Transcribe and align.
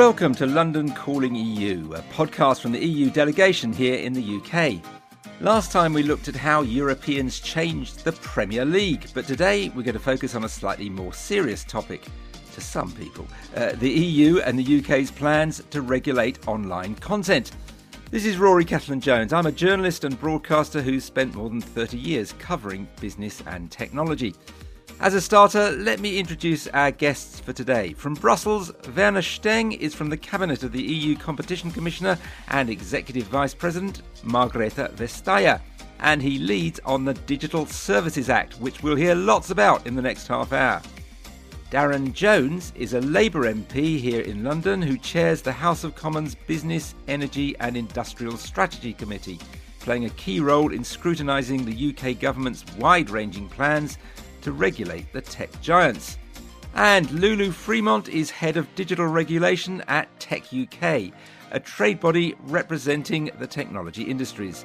Welcome 0.00 0.34
to 0.36 0.46
London 0.46 0.94
Calling 0.94 1.34
EU, 1.34 1.92
a 1.92 2.00
podcast 2.00 2.62
from 2.62 2.72
the 2.72 2.82
EU 2.82 3.10
delegation 3.10 3.70
here 3.70 3.96
in 3.96 4.14
the 4.14 4.38
UK. 4.38 4.80
Last 5.42 5.72
time 5.72 5.92
we 5.92 6.02
looked 6.02 6.26
at 6.26 6.34
how 6.34 6.62
Europeans 6.62 7.38
changed 7.38 8.02
the 8.02 8.12
Premier 8.12 8.64
League, 8.64 9.08
but 9.12 9.26
today 9.26 9.68
we're 9.68 9.82
going 9.82 9.92
to 9.92 9.98
focus 9.98 10.34
on 10.34 10.44
a 10.44 10.48
slightly 10.48 10.88
more 10.88 11.12
serious 11.12 11.64
topic 11.64 12.06
to 12.54 12.62
some 12.62 12.90
people 12.92 13.28
uh, 13.56 13.72
the 13.74 13.90
EU 13.90 14.38
and 14.38 14.58
the 14.58 14.78
UK's 14.78 15.10
plans 15.10 15.62
to 15.68 15.82
regulate 15.82 16.48
online 16.48 16.94
content. 16.94 17.52
This 18.10 18.24
is 18.24 18.38
Rory 18.38 18.64
Cellan 18.64 19.00
Jones. 19.00 19.34
I'm 19.34 19.44
a 19.44 19.52
journalist 19.52 20.04
and 20.04 20.18
broadcaster 20.18 20.80
who's 20.80 21.04
spent 21.04 21.34
more 21.34 21.50
than 21.50 21.60
30 21.60 21.98
years 21.98 22.32
covering 22.38 22.88
business 23.02 23.42
and 23.46 23.70
technology. 23.70 24.34
As 24.98 25.14
a 25.14 25.20
starter, 25.20 25.70
let 25.70 26.00
me 26.00 26.18
introduce 26.18 26.66
our 26.68 26.90
guests 26.90 27.38
for 27.38 27.52
today. 27.52 27.92
From 27.92 28.14
Brussels, 28.14 28.72
Werner 28.96 29.22
Stengg 29.22 29.74
is 29.74 29.94
from 29.94 30.10
the 30.10 30.16
Cabinet 30.16 30.62
of 30.62 30.72
the 30.72 30.82
EU 30.82 31.16
Competition 31.16 31.70
Commissioner 31.70 32.18
and 32.48 32.68
Executive 32.68 33.24
Vice 33.24 33.54
President, 33.54 34.02
Margrethe 34.24 34.90
Vestager. 34.94 35.60
And 36.00 36.20
he 36.20 36.38
leads 36.38 36.80
on 36.80 37.04
the 37.04 37.14
Digital 37.14 37.66
Services 37.66 38.28
Act, 38.28 38.60
which 38.60 38.82
we'll 38.82 38.96
hear 38.96 39.14
lots 39.14 39.50
about 39.50 39.86
in 39.86 39.94
the 39.94 40.02
next 40.02 40.26
half 40.26 40.52
hour. 40.52 40.82
Darren 41.70 42.12
Jones 42.12 42.72
is 42.74 42.94
a 42.94 43.00
Labour 43.00 43.44
MP 43.44 43.98
here 43.98 44.22
in 44.22 44.42
London 44.42 44.82
who 44.82 44.98
chairs 44.98 45.40
the 45.40 45.52
House 45.52 45.84
of 45.84 45.94
Commons 45.94 46.34
Business, 46.34 46.94
Energy 47.06 47.54
and 47.60 47.76
Industrial 47.76 48.36
Strategy 48.36 48.92
Committee, 48.92 49.38
playing 49.78 50.06
a 50.06 50.10
key 50.10 50.40
role 50.40 50.72
in 50.72 50.82
scrutinising 50.82 51.64
the 51.64 51.90
UK 51.90 52.18
government's 52.18 52.64
wide 52.76 53.08
ranging 53.08 53.48
plans 53.48 53.98
to 54.42 54.52
regulate 54.52 55.12
the 55.12 55.20
tech 55.20 55.60
giants. 55.60 56.18
And 56.74 57.10
Lulu 57.10 57.50
Freemont 57.50 58.08
is 58.08 58.30
head 58.30 58.56
of 58.56 58.72
digital 58.74 59.06
regulation 59.06 59.82
at 59.88 60.08
Tech 60.20 60.44
UK, 60.54 61.12
a 61.50 61.60
trade 61.60 61.98
body 61.98 62.36
representing 62.42 63.30
the 63.38 63.46
technology 63.46 64.04
industries. 64.04 64.64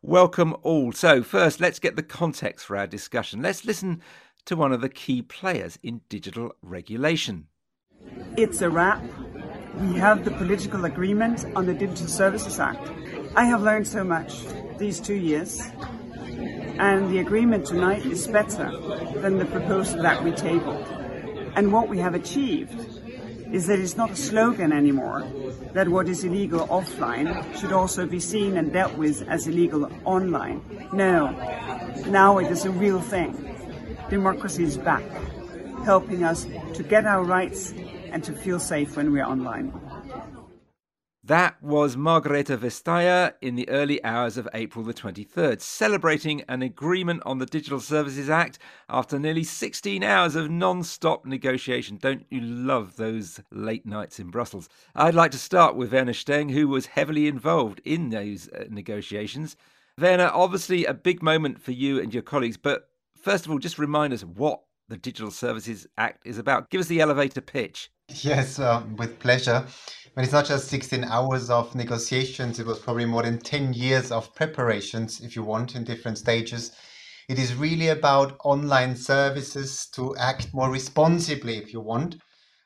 Welcome 0.00 0.56
all. 0.62 0.92
So, 0.92 1.22
first, 1.22 1.60
let's 1.60 1.78
get 1.78 1.96
the 1.96 2.02
context 2.02 2.66
for 2.66 2.76
our 2.76 2.86
discussion. 2.86 3.42
Let's 3.42 3.64
listen 3.64 4.00
to 4.46 4.56
one 4.56 4.72
of 4.72 4.80
the 4.80 4.88
key 4.88 5.22
players 5.22 5.78
in 5.82 6.00
digital 6.08 6.52
regulation. 6.62 7.46
It's 8.36 8.62
a 8.62 8.70
wrap. 8.70 9.02
We 9.76 9.94
have 9.94 10.24
the 10.24 10.32
political 10.32 10.84
agreement 10.84 11.44
on 11.56 11.66
the 11.66 11.74
Digital 11.74 12.08
Services 12.08 12.58
Act. 12.60 12.90
I 13.36 13.44
have 13.44 13.62
learned 13.62 13.86
so 13.86 14.04
much 14.04 14.44
these 14.78 15.00
two 15.00 15.14
years 15.14 15.62
and 16.78 17.10
the 17.10 17.18
agreement 17.18 17.66
tonight 17.66 18.04
is 18.06 18.26
better 18.26 18.70
than 19.20 19.38
the 19.38 19.44
proposal 19.46 20.02
that 20.02 20.22
we 20.22 20.32
tabled. 20.32 20.86
And 21.56 21.72
what 21.72 21.88
we 21.88 21.98
have 21.98 22.14
achieved 22.14 22.78
is 23.52 23.66
that 23.66 23.78
it's 23.78 23.96
not 23.96 24.10
a 24.10 24.16
slogan 24.16 24.72
anymore 24.72 25.26
that 25.74 25.88
what 25.88 26.08
is 26.08 26.24
illegal 26.24 26.66
offline 26.68 27.28
should 27.58 27.72
also 27.72 28.06
be 28.06 28.20
seen 28.20 28.56
and 28.56 28.72
dealt 28.72 28.94
with 28.96 29.26
as 29.28 29.46
illegal 29.46 29.90
online. 30.04 30.62
No, 30.92 31.30
now 32.06 32.38
it 32.38 32.50
is 32.50 32.64
a 32.64 32.70
real 32.70 33.00
thing. 33.00 33.32
Democracy 34.08 34.64
is 34.64 34.78
back, 34.78 35.04
helping 35.84 36.24
us 36.24 36.46
to 36.74 36.82
get 36.82 37.06
our 37.06 37.24
rights 37.24 37.72
and 38.10 38.22
to 38.24 38.32
feel 38.32 38.58
safe 38.58 38.96
when 38.96 39.12
we're 39.12 39.24
online. 39.24 39.72
That 41.24 41.62
was 41.62 41.94
Margrethe 41.94 42.58
Vestager 42.58 43.34
in 43.40 43.54
the 43.54 43.68
early 43.68 44.02
hours 44.02 44.36
of 44.36 44.48
April 44.54 44.84
the 44.84 44.92
23rd, 44.92 45.60
celebrating 45.60 46.42
an 46.48 46.62
agreement 46.62 47.22
on 47.24 47.38
the 47.38 47.46
Digital 47.46 47.78
Services 47.78 48.28
Act 48.28 48.58
after 48.88 49.20
nearly 49.20 49.44
16 49.44 50.02
hours 50.02 50.34
of 50.34 50.50
non 50.50 50.82
stop 50.82 51.24
negotiation. 51.24 51.96
Don't 51.96 52.26
you 52.28 52.40
love 52.40 52.96
those 52.96 53.40
late 53.52 53.86
nights 53.86 54.18
in 54.18 54.30
Brussels? 54.30 54.68
I'd 54.96 55.14
like 55.14 55.30
to 55.30 55.38
start 55.38 55.76
with 55.76 55.92
Werner 55.92 56.12
Stengg, 56.12 56.50
who 56.50 56.66
was 56.66 56.86
heavily 56.86 57.28
involved 57.28 57.80
in 57.84 58.10
those 58.10 58.48
uh, 58.48 58.64
negotiations. 58.68 59.54
Werner, 60.00 60.28
obviously 60.34 60.86
a 60.86 60.94
big 60.94 61.22
moment 61.22 61.62
for 61.62 61.70
you 61.70 62.00
and 62.00 62.12
your 62.12 62.24
colleagues, 62.24 62.56
but 62.56 62.88
first 63.16 63.46
of 63.46 63.52
all, 63.52 63.60
just 63.60 63.78
remind 63.78 64.12
us 64.12 64.24
what 64.24 64.62
the 64.88 64.96
Digital 64.96 65.30
Services 65.30 65.86
Act 65.96 66.26
is 66.26 66.38
about. 66.38 66.68
Give 66.70 66.80
us 66.80 66.88
the 66.88 67.00
elevator 67.00 67.40
pitch. 67.40 67.92
Yes, 68.08 68.58
uh, 68.58 68.82
with 68.96 69.20
pleasure 69.20 69.64
but 70.14 70.24
it's 70.24 70.32
not 70.32 70.44
just 70.44 70.68
16 70.68 71.04
hours 71.04 71.48
of 71.48 71.74
negotiations, 71.74 72.58
it 72.58 72.66
was 72.66 72.78
probably 72.78 73.06
more 73.06 73.22
than 73.22 73.38
10 73.38 73.72
years 73.72 74.12
of 74.12 74.34
preparations, 74.34 75.20
if 75.20 75.34
you 75.34 75.42
want, 75.42 75.74
in 75.74 75.84
different 75.84 76.18
stages. 76.18 76.72
It 77.28 77.38
is 77.38 77.54
really 77.54 77.88
about 77.88 78.36
online 78.44 78.94
services 78.96 79.86
to 79.94 80.14
act 80.16 80.52
more 80.52 80.70
responsibly, 80.70 81.56
if 81.56 81.72
you 81.72 81.80
want. 81.80 82.16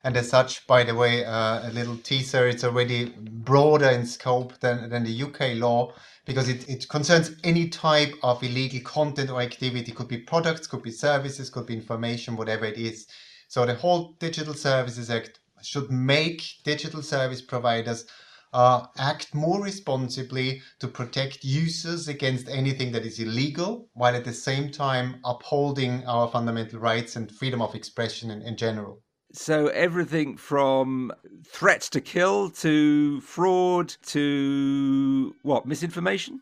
And 0.02 0.16
as 0.16 0.28
such, 0.28 0.66
by 0.66 0.82
the 0.82 0.94
way, 0.94 1.24
uh, 1.24 1.68
a 1.68 1.72
little 1.72 1.96
teaser, 1.96 2.48
it's 2.48 2.64
already 2.64 3.12
broader 3.20 3.90
in 3.90 4.06
scope 4.06 4.58
than, 4.60 4.88
than 4.88 5.04
the 5.04 5.22
UK 5.22 5.56
law 5.56 5.92
because 6.24 6.48
it, 6.48 6.68
it 6.68 6.88
concerns 6.88 7.32
any 7.44 7.68
type 7.68 8.12
of 8.22 8.42
illegal 8.42 8.80
content 8.80 9.30
or 9.30 9.40
activity. 9.40 9.92
Could 9.92 10.08
be 10.08 10.18
products, 10.18 10.66
could 10.66 10.82
be 10.82 10.90
services, 10.90 11.50
could 11.50 11.66
be 11.66 11.74
information, 11.74 12.36
whatever 12.36 12.64
it 12.64 12.76
is. 12.76 13.06
So 13.48 13.64
the 13.64 13.74
whole 13.74 14.14
Digital 14.18 14.54
Services 14.54 15.10
Act 15.10 15.38
should 15.66 15.91
make 15.91 16.43
digital 16.65 17.03
service 17.03 17.43
providers 17.43 18.06
uh, 18.53 18.87
act 18.99 19.34
more 19.34 19.62
responsibly 19.62 20.62
to 20.78 20.88
protect 20.88 21.44
users 21.44 22.09
against 22.09 22.49
anything 22.49 22.93
that 22.93 23.04
is 23.04 23.19
illegal, 23.19 23.88
while 23.94 24.15
at 24.15 24.25
the 24.25 24.32
same 24.32 24.71
time 24.71 25.21
upholding 25.25 26.05
our 26.06 26.31
fundamental 26.31 26.78
rights 26.78 27.16
and 27.16 27.31
freedom 27.31 27.60
of 27.60 27.75
expression 27.75 28.31
in, 28.31 28.43
in 28.43 28.56
general. 28.56 29.03
So, 29.32 29.66
everything 29.69 30.37
from 30.38 31.12
threats 31.44 31.91
to 31.91 32.00
kill 32.00 32.49
to 32.50 33.21
fraud 33.21 33.94
to 34.06 35.34
what, 35.43 35.66
misinformation? 35.66 36.41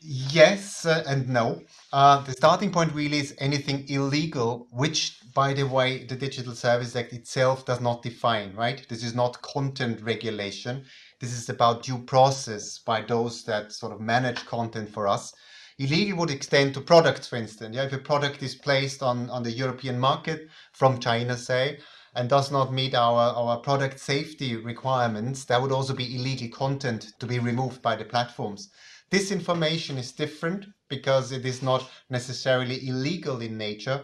Yes 0.00 0.86
uh, 0.86 1.02
and 1.08 1.28
no. 1.28 1.62
Uh, 1.92 2.22
the 2.22 2.32
starting 2.32 2.70
point 2.70 2.92
really 2.92 3.18
is 3.18 3.34
anything 3.38 3.88
illegal, 3.88 4.68
which, 4.70 5.18
by 5.36 5.52
the 5.52 5.66
way, 5.66 6.02
the 6.02 6.16
Digital 6.16 6.54
Service 6.54 6.96
Act 6.96 7.12
itself 7.12 7.66
does 7.66 7.78
not 7.78 8.02
define, 8.02 8.54
right? 8.56 8.88
This 8.88 9.04
is 9.04 9.14
not 9.14 9.42
content 9.42 10.00
regulation. 10.00 10.86
This 11.20 11.34
is 11.34 11.50
about 11.50 11.82
due 11.82 11.98
process 11.98 12.78
by 12.78 13.02
those 13.02 13.44
that 13.44 13.70
sort 13.70 13.92
of 13.92 14.00
manage 14.00 14.46
content 14.46 14.88
for 14.88 15.06
us. 15.06 15.34
Illegal 15.78 16.16
would 16.16 16.30
extend 16.30 16.72
to 16.72 16.80
products, 16.80 17.28
for 17.28 17.36
instance. 17.36 17.76
Yeah, 17.76 17.82
if 17.82 17.92
a 17.92 17.98
product 17.98 18.42
is 18.42 18.54
placed 18.54 19.02
on, 19.02 19.28
on 19.28 19.42
the 19.42 19.50
European 19.52 20.00
market 20.00 20.48
from 20.72 21.00
China, 21.00 21.36
say, 21.36 21.80
and 22.14 22.30
does 22.30 22.50
not 22.50 22.72
meet 22.72 22.94
our, 22.94 23.34
our 23.34 23.58
product 23.58 24.00
safety 24.00 24.56
requirements, 24.56 25.44
that 25.44 25.60
would 25.60 25.70
also 25.70 25.92
be 25.92 26.16
illegal 26.16 26.48
content 26.48 27.12
to 27.20 27.26
be 27.26 27.40
removed 27.40 27.82
by 27.82 27.94
the 27.94 28.06
platforms. 28.06 28.70
Disinformation 29.10 29.98
is 29.98 30.12
different 30.12 30.64
because 30.88 31.30
it 31.30 31.44
is 31.44 31.60
not 31.60 31.90
necessarily 32.08 32.88
illegal 32.88 33.42
in 33.42 33.58
nature. 33.58 34.02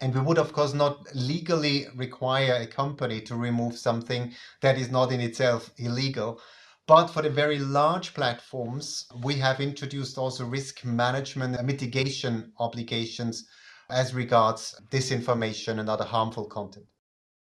And 0.00 0.14
we 0.14 0.20
would, 0.20 0.38
of 0.38 0.52
course, 0.52 0.72
not 0.72 1.14
legally 1.14 1.86
require 1.94 2.54
a 2.54 2.66
company 2.66 3.20
to 3.22 3.36
remove 3.36 3.76
something 3.76 4.32
that 4.62 4.78
is 4.78 4.90
not 4.90 5.12
in 5.12 5.20
itself 5.20 5.70
illegal. 5.76 6.40
But 6.86 7.08
for 7.08 7.22
the 7.22 7.30
very 7.30 7.58
large 7.58 8.14
platforms, 8.14 9.06
we 9.22 9.34
have 9.36 9.60
introduced 9.60 10.18
also 10.18 10.46
risk 10.46 10.84
management 10.84 11.54
and 11.56 11.66
mitigation 11.66 12.52
obligations 12.58 13.46
as 13.90 14.14
regards 14.14 14.80
disinformation 14.90 15.78
and 15.78 15.88
other 15.88 16.04
harmful 16.04 16.46
content. 16.46 16.86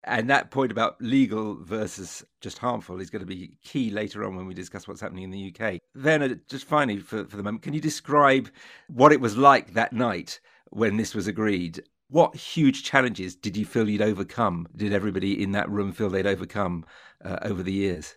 And 0.03 0.29
that 0.29 0.49
point 0.49 0.71
about 0.71 1.01
legal 1.01 1.57
versus 1.63 2.23
just 2.41 2.57
harmful 2.57 3.01
is 3.01 3.09
going 3.09 3.21
to 3.21 3.25
be 3.25 3.57
key 3.63 3.89
later 3.89 4.23
on 4.23 4.35
when 4.35 4.47
we 4.47 4.53
discuss 4.53 4.87
what's 4.87 5.01
happening 5.01 5.23
in 5.23 5.31
the 5.31 5.53
UK. 5.53 5.79
Werner, 5.95 6.25
uh, 6.25 6.35
just 6.47 6.65
finally 6.65 6.99
for, 6.99 7.25
for 7.25 7.37
the 7.37 7.43
moment, 7.43 7.63
can 7.63 7.73
you 7.73 7.81
describe 7.81 8.49
what 8.87 9.11
it 9.11 9.19
was 9.19 9.37
like 9.37 9.73
that 9.73 9.93
night 9.93 10.39
when 10.69 10.97
this 10.97 11.13
was 11.13 11.27
agreed? 11.27 11.83
What 12.11 12.35
huge 12.35 12.83
challenges 12.83 13.35
did 13.35 13.55
you 13.55 13.65
feel 13.65 13.87
you'd 13.87 14.01
overcome? 14.01 14.67
Did 14.75 14.93
everybody 14.93 15.43
in 15.43 15.51
that 15.51 15.69
room 15.69 15.91
feel 15.91 16.09
they'd 16.09 16.25
overcome 16.25 16.85
uh, 17.23 17.37
over 17.43 17.61
the 17.61 17.71
years? 17.71 18.15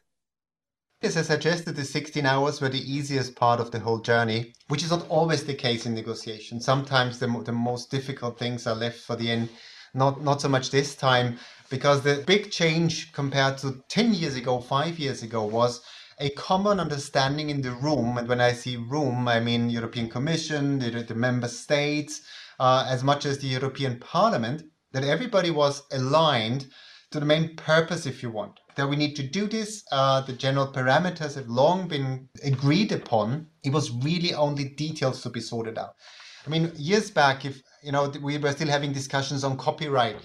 Yes, 1.02 1.18
I 1.18 1.22
suggested 1.22 1.76
the 1.76 1.84
16 1.84 2.24
hours 2.24 2.62
were 2.62 2.70
the 2.70 2.90
easiest 2.90 3.36
part 3.36 3.60
of 3.60 3.70
the 3.70 3.80
whole 3.80 3.98
journey, 3.98 4.54
which 4.68 4.82
is 4.82 4.90
not 4.90 5.06
always 5.10 5.44
the 5.44 5.52
case 5.52 5.84
in 5.84 5.94
negotiations. 5.94 6.64
Sometimes 6.64 7.18
the, 7.18 7.26
the 7.44 7.52
most 7.52 7.90
difficult 7.90 8.38
things 8.38 8.66
are 8.66 8.74
left 8.74 9.00
for 9.00 9.14
the 9.14 9.30
end. 9.30 9.50
Not, 9.92 10.22
not 10.22 10.40
so 10.40 10.48
much 10.48 10.70
this 10.70 10.94
time 10.94 11.38
because 11.68 12.00
the 12.00 12.24
big 12.26 12.50
change 12.50 13.12
compared 13.12 13.58
to 13.58 13.84
10 13.88 14.14
years 14.14 14.36
ago, 14.36 14.58
five 14.60 14.98
years 14.98 15.22
ago, 15.22 15.44
was 15.44 15.82
a 16.18 16.30
common 16.30 16.80
understanding 16.80 17.50
in 17.50 17.60
the 17.60 17.72
room. 17.72 18.16
And 18.16 18.26
when 18.26 18.40
I 18.40 18.52
see 18.52 18.76
room, 18.76 19.28
I 19.28 19.40
mean 19.40 19.68
European 19.68 20.08
Commission, 20.08 20.78
the, 20.78 21.02
the 21.02 21.14
member 21.14 21.48
states, 21.48 22.22
uh, 22.62 22.86
as 22.88 23.02
much 23.02 23.26
as 23.26 23.38
the 23.38 23.48
European 23.48 23.98
Parliament, 23.98 24.62
that 24.92 25.02
everybody 25.02 25.50
was 25.50 25.82
aligned 25.90 26.68
to 27.10 27.18
the 27.18 27.26
main 27.26 27.56
purpose, 27.56 28.06
if 28.06 28.22
you 28.22 28.30
want. 28.30 28.60
That 28.76 28.88
we 28.88 28.94
need 28.94 29.16
to 29.16 29.24
do 29.24 29.48
this. 29.48 29.82
Uh, 29.90 30.20
the 30.20 30.32
general 30.32 30.72
parameters 30.72 31.34
have 31.34 31.48
long 31.48 31.88
been 31.88 32.28
agreed 32.44 32.92
upon. 32.92 33.48
It 33.64 33.72
was 33.72 33.90
really 33.90 34.32
only 34.32 34.68
details 34.68 35.22
to 35.22 35.30
be 35.30 35.40
sorted 35.40 35.76
out. 35.76 35.94
I 36.46 36.50
mean, 36.50 36.70
years 36.76 37.10
back, 37.10 37.44
if 37.44 37.60
you 37.82 37.90
know, 37.90 38.12
we 38.22 38.38
were 38.38 38.52
still 38.52 38.68
having 38.68 38.92
discussions 38.92 39.42
on 39.42 39.56
copyright 39.56 40.18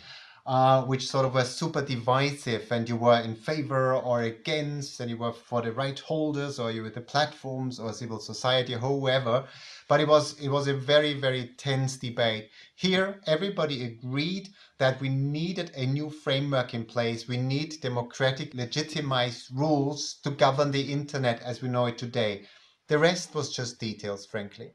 uh, 0.47 0.81
which 0.83 1.05
sort 1.05 1.25
of 1.25 1.33
were 1.33 1.43
super 1.43 1.81
divisive, 1.81 2.71
and 2.71 2.87
you 2.87 2.95
were 2.95 3.19
in 3.19 3.35
favor 3.35 3.93
or 3.95 4.21
against, 4.21 5.01
and 5.01 5.09
you 5.09 5.17
were 5.17 5.33
for 5.33 5.61
the 5.61 5.73
right 5.73 5.99
holders, 5.99 6.57
or 6.57 6.71
you 6.71 6.81
were 6.81 6.89
the 6.89 7.01
platforms 7.01 7.79
or 7.79 7.91
civil 7.91 8.17
society, 8.17 8.73
whoever. 8.73 9.45
But 9.87 10.01
it 10.01 10.07
was 10.07 10.39
it 10.39 10.49
was 10.49 10.67
a 10.67 10.73
very 10.73 11.13
very 11.13 11.53
tense 11.57 11.97
debate. 11.97 12.49
Here, 12.75 13.21
everybody 13.25 13.83
agreed 13.83 14.49
that 14.77 14.99
we 14.99 15.09
needed 15.09 15.71
a 15.75 15.85
new 15.85 16.09
framework 16.09 16.73
in 16.73 16.85
place. 16.85 17.27
We 17.27 17.37
need 17.37 17.81
democratic, 17.81 18.53
legitimized 18.53 19.49
rules 19.55 20.19
to 20.23 20.31
govern 20.31 20.71
the 20.71 20.91
internet 20.91 21.41
as 21.41 21.61
we 21.61 21.69
know 21.69 21.85
it 21.85 21.97
today. 21.97 22.45
The 22.87 22.97
rest 22.97 23.33
was 23.33 23.55
just 23.55 23.79
details, 23.79 24.25
frankly. 24.25 24.73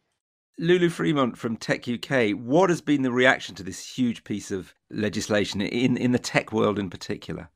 Lulu 0.59 0.91
Freemont 0.91 1.37
from 1.37 1.57
Tech 1.57 1.89
UK, 1.89 2.33
what 2.33 2.69
has 2.69 2.83
been 2.83 3.03
the 3.03 3.11
reaction 3.11 3.55
to 3.55 3.63
this 3.63 3.97
huge 3.97 4.23
piece 4.23 4.51
of 4.51 4.75
legislation 4.91 5.63
in, 5.63 5.97
in 5.97 6.13
the 6.13 6.19
tech 6.19 6.53
world 6.53 6.79
in 6.79 6.91
particular? 6.91 7.49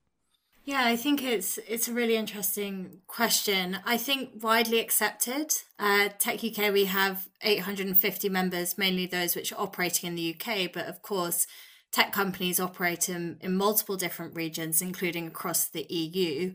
Yeah, 0.67 0.85
I 0.85 0.97
think 0.97 1.23
it's 1.23 1.61
it's 1.69 1.87
a 1.87 1.93
really 1.93 2.17
interesting 2.17 2.99
question. 3.07 3.79
I 3.85 3.97
think 3.97 4.43
widely 4.43 4.81
accepted. 4.81 5.53
Uh, 5.79 6.09
Tech 6.19 6.43
UK, 6.43 6.73
we 6.73 6.87
have 6.87 7.29
850 7.41 8.29
members, 8.29 8.77
mainly 8.77 9.07
those 9.07 9.37
which 9.37 9.53
are 9.53 9.61
operating 9.61 10.09
in 10.09 10.17
the 10.17 10.35
UK, 10.35 10.73
but 10.73 10.87
of 10.87 11.03
course, 11.03 11.47
tech 11.93 12.11
companies 12.11 12.59
operate 12.59 13.09
in, 13.09 13.39
in 13.43 13.57
multiple 13.57 13.97
different 13.97 14.35
regions, 14.35 14.83
including 14.83 15.29
across 15.29 15.69
the 15.69 15.87
EU. 15.89 16.53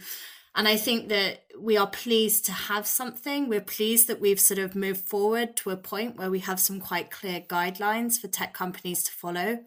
And 0.55 0.67
I 0.67 0.75
think 0.75 1.07
that 1.07 1.45
we 1.57 1.77
are 1.77 1.87
pleased 1.87 2.45
to 2.47 2.51
have 2.51 2.85
something. 2.85 3.47
We're 3.47 3.61
pleased 3.61 4.07
that 4.07 4.19
we've 4.19 4.41
sort 4.41 4.59
of 4.59 4.75
moved 4.75 5.07
forward 5.07 5.55
to 5.57 5.69
a 5.69 5.77
point 5.77 6.17
where 6.17 6.29
we 6.29 6.39
have 6.39 6.59
some 6.59 6.81
quite 6.81 7.11
clear 7.11 7.39
guidelines 7.39 8.19
for 8.19 8.27
tech 8.27 8.53
companies 8.53 9.03
to 9.05 9.11
follow. 9.13 9.59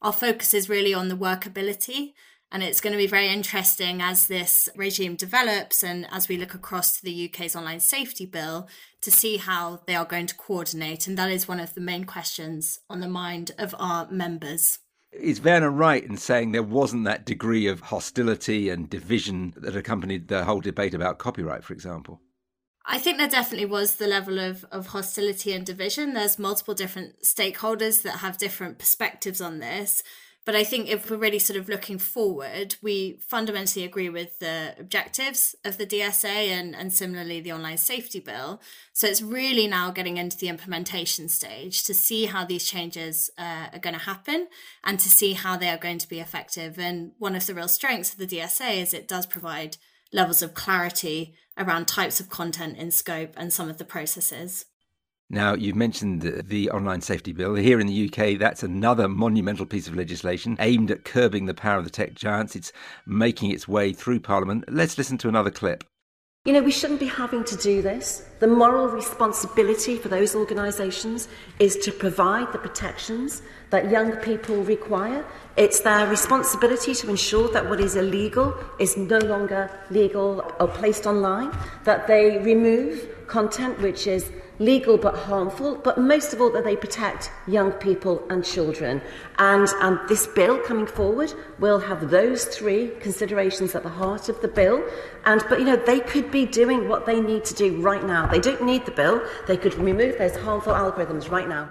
Our 0.00 0.14
focus 0.14 0.54
is 0.54 0.70
really 0.70 0.94
on 0.94 1.08
the 1.08 1.14
workability. 1.14 2.14
And 2.52 2.62
it's 2.62 2.82
going 2.82 2.92
to 2.92 2.98
be 2.98 3.06
very 3.06 3.28
interesting 3.28 4.02
as 4.02 4.26
this 4.26 4.68
regime 4.76 5.16
develops 5.16 5.82
and 5.82 6.06
as 6.12 6.28
we 6.28 6.36
look 6.36 6.52
across 6.52 6.98
to 6.98 7.02
the 7.02 7.30
UK's 7.32 7.56
online 7.56 7.80
safety 7.80 8.26
bill 8.26 8.68
to 9.00 9.10
see 9.10 9.38
how 9.38 9.80
they 9.86 9.94
are 9.94 10.04
going 10.04 10.26
to 10.26 10.36
coordinate. 10.36 11.06
And 11.06 11.16
that 11.16 11.30
is 11.30 11.48
one 11.48 11.60
of 11.60 11.74
the 11.74 11.80
main 11.80 12.04
questions 12.04 12.80
on 12.90 13.00
the 13.00 13.08
mind 13.08 13.52
of 13.56 13.74
our 13.78 14.06
members. 14.10 14.80
Is 15.12 15.40
Werner 15.40 15.70
right 15.70 16.04
in 16.04 16.18
saying 16.18 16.52
there 16.52 16.62
wasn't 16.62 17.04
that 17.04 17.24
degree 17.24 17.66
of 17.68 17.80
hostility 17.80 18.68
and 18.68 18.88
division 18.88 19.54
that 19.56 19.74
accompanied 19.74 20.28
the 20.28 20.44
whole 20.44 20.60
debate 20.60 20.92
about 20.92 21.18
copyright, 21.18 21.64
for 21.64 21.72
example? 21.72 22.20
I 22.84 22.98
think 22.98 23.16
there 23.16 23.28
definitely 23.28 23.66
was 23.66 23.94
the 23.94 24.06
level 24.06 24.38
of, 24.38 24.66
of 24.70 24.88
hostility 24.88 25.52
and 25.54 25.64
division. 25.64 26.12
There's 26.12 26.38
multiple 26.38 26.74
different 26.74 27.22
stakeholders 27.22 28.02
that 28.02 28.18
have 28.18 28.36
different 28.36 28.78
perspectives 28.78 29.40
on 29.40 29.58
this. 29.60 30.02
But 30.44 30.56
I 30.56 30.64
think 30.64 30.88
if 30.88 31.08
we're 31.08 31.18
really 31.18 31.38
sort 31.38 31.58
of 31.58 31.68
looking 31.68 31.98
forward, 31.98 32.74
we 32.82 33.18
fundamentally 33.20 33.84
agree 33.84 34.08
with 34.08 34.40
the 34.40 34.74
objectives 34.76 35.54
of 35.64 35.78
the 35.78 35.86
DSA 35.86 36.48
and, 36.48 36.74
and 36.74 36.92
similarly 36.92 37.40
the 37.40 37.52
online 37.52 37.78
safety 37.78 38.18
bill. 38.18 38.60
So 38.92 39.06
it's 39.06 39.22
really 39.22 39.68
now 39.68 39.92
getting 39.92 40.16
into 40.16 40.36
the 40.36 40.48
implementation 40.48 41.28
stage 41.28 41.84
to 41.84 41.94
see 41.94 42.26
how 42.26 42.44
these 42.44 42.64
changes 42.64 43.30
uh, 43.38 43.68
are 43.72 43.78
going 43.78 43.94
to 43.94 44.00
happen 44.00 44.48
and 44.82 44.98
to 44.98 45.08
see 45.08 45.34
how 45.34 45.56
they 45.56 45.68
are 45.68 45.78
going 45.78 45.98
to 45.98 46.08
be 46.08 46.18
effective. 46.18 46.76
And 46.76 47.12
one 47.18 47.36
of 47.36 47.46
the 47.46 47.54
real 47.54 47.68
strengths 47.68 48.12
of 48.12 48.18
the 48.18 48.26
DSA 48.26 48.82
is 48.82 48.92
it 48.92 49.06
does 49.06 49.26
provide 49.26 49.76
levels 50.12 50.42
of 50.42 50.54
clarity 50.54 51.34
around 51.56 51.86
types 51.86 52.18
of 52.18 52.28
content 52.28 52.76
in 52.78 52.90
scope 52.90 53.34
and 53.36 53.52
some 53.52 53.68
of 53.68 53.78
the 53.78 53.84
processes. 53.84 54.66
Now, 55.32 55.54
you've 55.54 55.76
mentioned 55.76 56.20
the, 56.20 56.70
Online 56.72 57.00
Safety 57.00 57.32
Bill. 57.32 57.54
Here 57.54 57.80
in 57.80 57.86
the 57.86 58.04
UK, 58.06 58.38
that's 58.38 58.62
another 58.62 59.08
monumental 59.08 59.64
piece 59.64 59.88
of 59.88 59.96
legislation 59.96 60.58
aimed 60.60 60.90
at 60.90 61.06
curbing 61.06 61.46
the 61.46 61.54
power 61.54 61.78
of 61.78 61.84
the 61.84 61.90
tech 61.90 62.14
giants. 62.14 62.54
It's 62.54 62.70
making 63.06 63.50
its 63.50 63.66
way 63.66 63.94
through 63.94 64.20
Parliament. 64.20 64.64
Let's 64.68 64.98
listen 64.98 65.16
to 65.18 65.30
another 65.30 65.50
clip. 65.50 65.84
You 66.44 66.52
know, 66.52 66.62
we 66.62 66.70
shouldn't 66.70 67.00
be 67.00 67.06
having 67.06 67.44
to 67.44 67.56
do 67.56 67.80
this. 67.80 68.26
The 68.40 68.46
moral 68.46 68.88
responsibility 68.88 69.96
for 69.96 70.08
those 70.08 70.34
organisations 70.34 71.28
is 71.58 71.76
to 71.78 71.92
provide 71.92 72.52
the 72.52 72.58
protections 72.58 73.40
that 73.70 73.90
young 73.90 74.16
people 74.16 74.56
require. 74.64 75.24
It's 75.56 75.80
their 75.80 76.06
responsibility 76.08 76.94
to 76.96 77.08
ensure 77.08 77.48
that 77.52 77.70
what 77.70 77.80
is 77.80 77.96
illegal 77.96 78.54
is 78.78 78.98
no 78.98 79.18
longer 79.18 79.70
legal 79.88 80.44
or 80.60 80.68
placed 80.68 81.06
online, 81.06 81.56
that 81.84 82.06
they 82.06 82.36
remove 82.38 83.08
content 83.28 83.80
which 83.80 84.06
is 84.06 84.30
legal 84.64 84.96
but 84.96 85.14
harmful, 85.14 85.76
but 85.76 85.98
most 85.98 86.32
of 86.32 86.40
all 86.40 86.50
that 86.50 86.64
they 86.64 86.76
protect 86.76 87.30
young 87.46 87.72
people 87.72 88.24
and 88.30 88.44
children. 88.44 89.02
And, 89.38 89.68
and 89.80 89.98
this 90.08 90.26
bill 90.26 90.58
coming 90.58 90.86
forward 90.86 91.34
will 91.58 91.80
have 91.80 92.10
those 92.10 92.44
three 92.44 92.92
considerations 93.00 93.74
at 93.74 93.82
the 93.82 93.88
heart 93.88 94.28
of 94.28 94.40
the 94.40 94.48
bill. 94.48 94.82
And, 95.24 95.44
but, 95.48 95.58
you 95.58 95.64
know, 95.64 95.76
they 95.76 96.00
could 96.00 96.30
be 96.30 96.46
doing 96.46 96.88
what 96.88 97.06
they 97.06 97.20
need 97.20 97.44
to 97.46 97.54
do 97.54 97.80
right 97.80 98.04
now. 98.04 98.26
They 98.26 98.40
don't 98.40 98.62
need 98.64 98.86
the 98.86 98.92
bill. 98.92 99.22
They 99.46 99.56
could 99.56 99.74
remove 99.74 100.18
those 100.18 100.36
harmful 100.36 100.72
algorithms 100.72 101.30
right 101.30 101.48
now. 101.48 101.70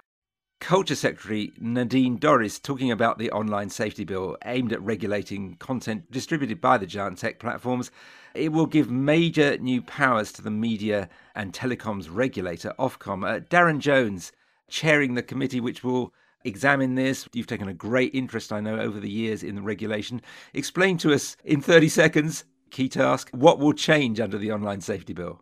Culture 0.62 0.96
Secretary 0.96 1.52
Nadine 1.60 2.20
Dorries 2.20 2.62
talking 2.62 2.92
about 2.92 3.18
the 3.18 3.32
online 3.32 3.72
safety 3.72 4.04
bill 4.06 4.38
aimed 4.46 4.72
at 4.72 4.82
regulating 4.84 5.56
content 5.56 6.10
distributed 6.12 6.62
by 6.62 6.78
the 6.78 6.86
giant 6.86 7.18
tech 7.18 7.40
platforms. 7.40 7.90
It 8.36 8.52
will 8.52 8.68
give 8.68 8.90
major 8.92 9.58
new 9.58 9.82
powers 9.82 10.32
to 10.34 10.44
the 10.44 10.52
media 10.52 11.10
and 11.34 11.52
telecoms 11.52 12.08
regulator, 12.10 12.76
Ofcom. 12.78 13.28
Uh, 13.28 13.40
Darren 13.40 13.80
Jones, 13.80 14.32
chairing 14.70 15.16
the 15.16 15.24
committee 15.24 15.60
which 15.60 15.84
will 15.84 16.14
examine 16.44 16.94
this. 16.94 17.28
You've 17.34 17.48
taken 17.48 17.68
a 17.68 17.74
great 17.74 18.14
interest, 18.14 18.54
I 18.54 18.60
know, 18.60 18.80
over 18.80 19.00
the 19.00 19.10
years 19.10 19.42
in 19.42 19.56
the 19.56 19.64
regulation. 19.64 20.22
Explain 20.54 21.00
to 21.00 21.12
us 21.12 21.38
in 21.44 21.62
30 21.62 21.90
seconds, 21.90 22.46
key 22.70 22.88
task, 22.88 23.32
what 23.34 23.58
will 23.58 23.74
change 23.74 24.20
under 24.20 24.38
the 24.38 24.52
online 24.52 24.82
safety 24.82 25.14
bill? 25.14 25.42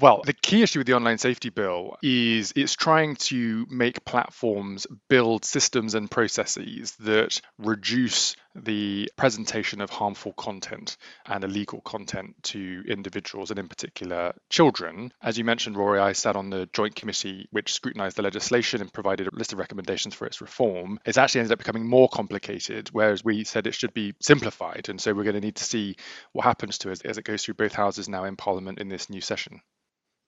Well, 0.00 0.22
the 0.24 0.32
key 0.32 0.62
issue 0.62 0.78
with 0.78 0.86
the 0.86 0.94
online 0.94 1.18
safety 1.18 1.48
bill 1.48 1.96
is 2.04 2.52
it's 2.54 2.76
trying 2.76 3.16
to 3.16 3.66
make 3.68 4.04
platforms 4.04 4.86
build 5.08 5.44
systems 5.44 5.96
and 5.96 6.08
processes 6.08 6.94
that 7.00 7.40
reduce 7.58 8.36
the 8.54 9.10
presentation 9.16 9.80
of 9.80 9.90
harmful 9.90 10.34
content 10.34 10.98
and 11.26 11.42
illegal 11.42 11.80
content 11.80 12.36
to 12.44 12.84
individuals 12.86 13.50
and 13.50 13.58
in 13.58 13.66
particular 13.66 14.34
children. 14.50 15.12
As 15.20 15.36
you 15.36 15.42
mentioned, 15.42 15.76
Rory, 15.76 15.98
I 15.98 16.12
sat 16.12 16.36
on 16.36 16.50
the 16.50 16.68
joint 16.72 16.94
committee 16.94 17.48
which 17.50 17.72
scrutinized 17.72 18.18
the 18.18 18.22
legislation 18.22 18.80
and 18.80 18.92
provided 18.92 19.26
a 19.26 19.34
list 19.34 19.52
of 19.52 19.58
recommendations 19.58 20.14
for 20.14 20.28
its 20.28 20.40
reform. 20.40 21.00
It's 21.06 21.18
actually 21.18 21.40
ended 21.40 21.54
up 21.54 21.58
becoming 21.58 21.88
more 21.88 22.08
complicated, 22.08 22.90
whereas 22.92 23.24
we 23.24 23.42
said 23.42 23.66
it 23.66 23.74
should 23.74 23.94
be 23.94 24.14
simplified. 24.20 24.90
And 24.90 25.00
so 25.00 25.12
we're 25.12 25.24
going 25.24 25.34
to 25.34 25.40
need 25.40 25.56
to 25.56 25.64
see 25.64 25.96
what 26.30 26.44
happens 26.44 26.78
to 26.78 26.90
it 26.90 27.04
as 27.04 27.18
it 27.18 27.24
goes 27.24 27.44
through 27.44 27.54
both 27.54 27.74
houses 27.74 28.08
now 28.08 28.22
in 28.22 28.36
Parliament 28.36 28.78
in 28.78 28.88
this 28.88 29.10
new 29.10 29.20
session 29.20 29.60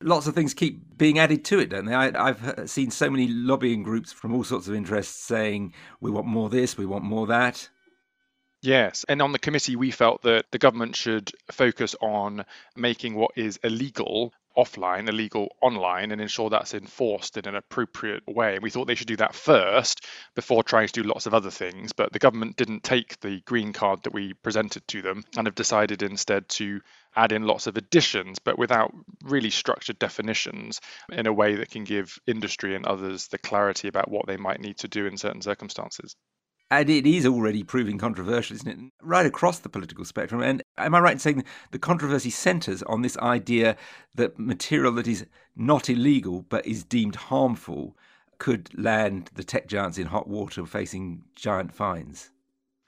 lots 0.02 0.26
of 0.26 0.35
things 0.35 0.54
keep 0.54 0.97
being 0.99 1.19
added 1.19 1.45
to 1.47 1.59
it, 1.59 1.71
don't 1.71 1.87
they? 1.87 1.95
I, 1.95 2.33
have 2.33 2.71
seen 2.71 2.90
so 2.90 3.11
many 3.11 3.28
lobbying 3.28 3.83
groups 3.83 4.12
from 4.12 4.35
all 4.35 4.45
sorts 4.45 4.69
of 4.69 4.75
interests 4.75 5.23
saying 5.23 5.75
we 6.00 6.11
want 6.11 6.26
more 6.26 6.49
this, 6.49 6.78
we 6.78 6.87
want 6.87 7.04
more 7.04 7.26
that. 7.26 7.69
Yes, 8.62 9.04
and 9.06 9.20
on 9.20 9.32
the 9.32 9.38
committee, 9.38 9.76
we 9.76 9.90
felt 9.90 10.22
that 10.22 10.50
the 10.50 10.58
government 10.58 10.96
should 10.96 11.30
focus 11.50 11.94
on 12.00 12.46
making 12.74 13.14
what 13.14 13.32
is 13.36 13.58
illegal 13.62 14.32
offline, 14.56 15.08
illegal 15.10 15.54
online, 15.60 16.10
and 16.10 16.20
ensure 16.22 16.48
that's 16.48 16.72
enforced 16.72 17.36
in 17.36 17.46
an 17.46 17.54
appropriate 17.54 18.22
way. 18.26 18.58
We 18.58 18.70
thought 18.70 18.86
they 18.86 18.94
should 18.94 19.06
do 19.08 19.16
that 19.16 19.34
first 19.34 20.06
before 20.34 20.62
trying 20.62 20.86
to 20.88 21.02
do 21.02 21.02
lots 21.02 21.26
of 21.26 21.34
other 21.34 21.50
things, 21.50 21.92
but 21.92 22.12
the 22.14 22.18
government 22.18 22.56
didn't 22.56 22.82
take 22.82 23.20
the 23.20 23.40
green 23.42 23.74
card 23.74 24.02
that 24.04 24.14
we 24.14 24.32
presented 24.32 24.88
to 24.88 25.02
them 25.02 25.22
and 25.36 25.46
have 25.46 25.54
decided 25.54 26.02
instead 26.02 26.48
to 26.50 26.80
add 27.14 27.32
in 27.32 27.44
lots 27.46 27.66
of 27.66 27.76
additions, 27.76 28.38
but 28.38 28.58
without 28.58 28.90
really 29.22 29.50
structured 29.50 29.98
definitions 29.98 30.80
in 31.12 31.26
a 31.26 31.32
way 31.32 31.56
that 31.56 31.70
can 31.70 31.84
give 31.84 32.18
industry 32.26 32.74
and 32.74 32.86
others 32.86 33.28
the 33.28 33.38
clarity 33.38 33.88
about 33.88 34.10
what 34.10 34.26
they 34.26 34.38
might 34.38 34.60
need 34.60 34.78
to 34.78 34.88
do 34.88 35.04
in 35.06 35.16
certain 35.18 35.42
circumstances. 35.42 36.16
And 36.70 36.88
it 36.88 37.04
is 37.04 37.26
already 37.26 37.64
proving 37.64 37.98
controversial, 37.98 38.54
isn't 38.56 38.68
it? 38.68 38.78
Right 39.02 39.26
across 39.26 39.58
the 39.58 39.68
political 39.68 40.04
spectrum. 40.04 40.40
And 40.40 40.62
am 40.78 40.94
I 40.94 41.00
right 41.00 41.14
in 41.14 41.18
saying 41.18 41.44
the 41.72 41.80
controversy 41.80 42.30
centres 42.30 42.82
on 42.84 43.02
this 43.02 43.18
idea 43.18 43.76
that 44.14 44.38
material 44.38 44.92
that 44.92 45.08
is 45.08 45.26
not 45.56 45.90
illegal 45.90 46.42
but 46.48 46.64
is 46.66 46.84
deemed 46.84 47.16
harmful 47.16 47.96
could 48.38 48.70
land 48.78 49.30
the 49.34 49.44
tech 49.44 49.66
giants 49.66 49.98
in 49.98 50.06
hot 50.06 50.28
water 50.28 50.64
facing 50.64 51.24
giant 51.34 51.74
fines? 51.74 52.30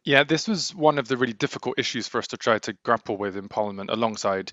Yeah, 0.05 0.25
this 0.25 0.49
was 0.49 0.75
one 0.75 0.99
of 0.99 1.09
the 1.09 1.17
really 1.17 1.33
difficult 1.33 1.79
issues 1.79 2.09
for 2.09 2.19
us 2.19 2.29
to 2.29 2.37
try 2.37 2.59
to 2.61 2.73
grapple 2.85 3.17
with 3.17 3.37
in 3.37 3.49
Parliament 3.49 3.91
alongside 3.91 4.53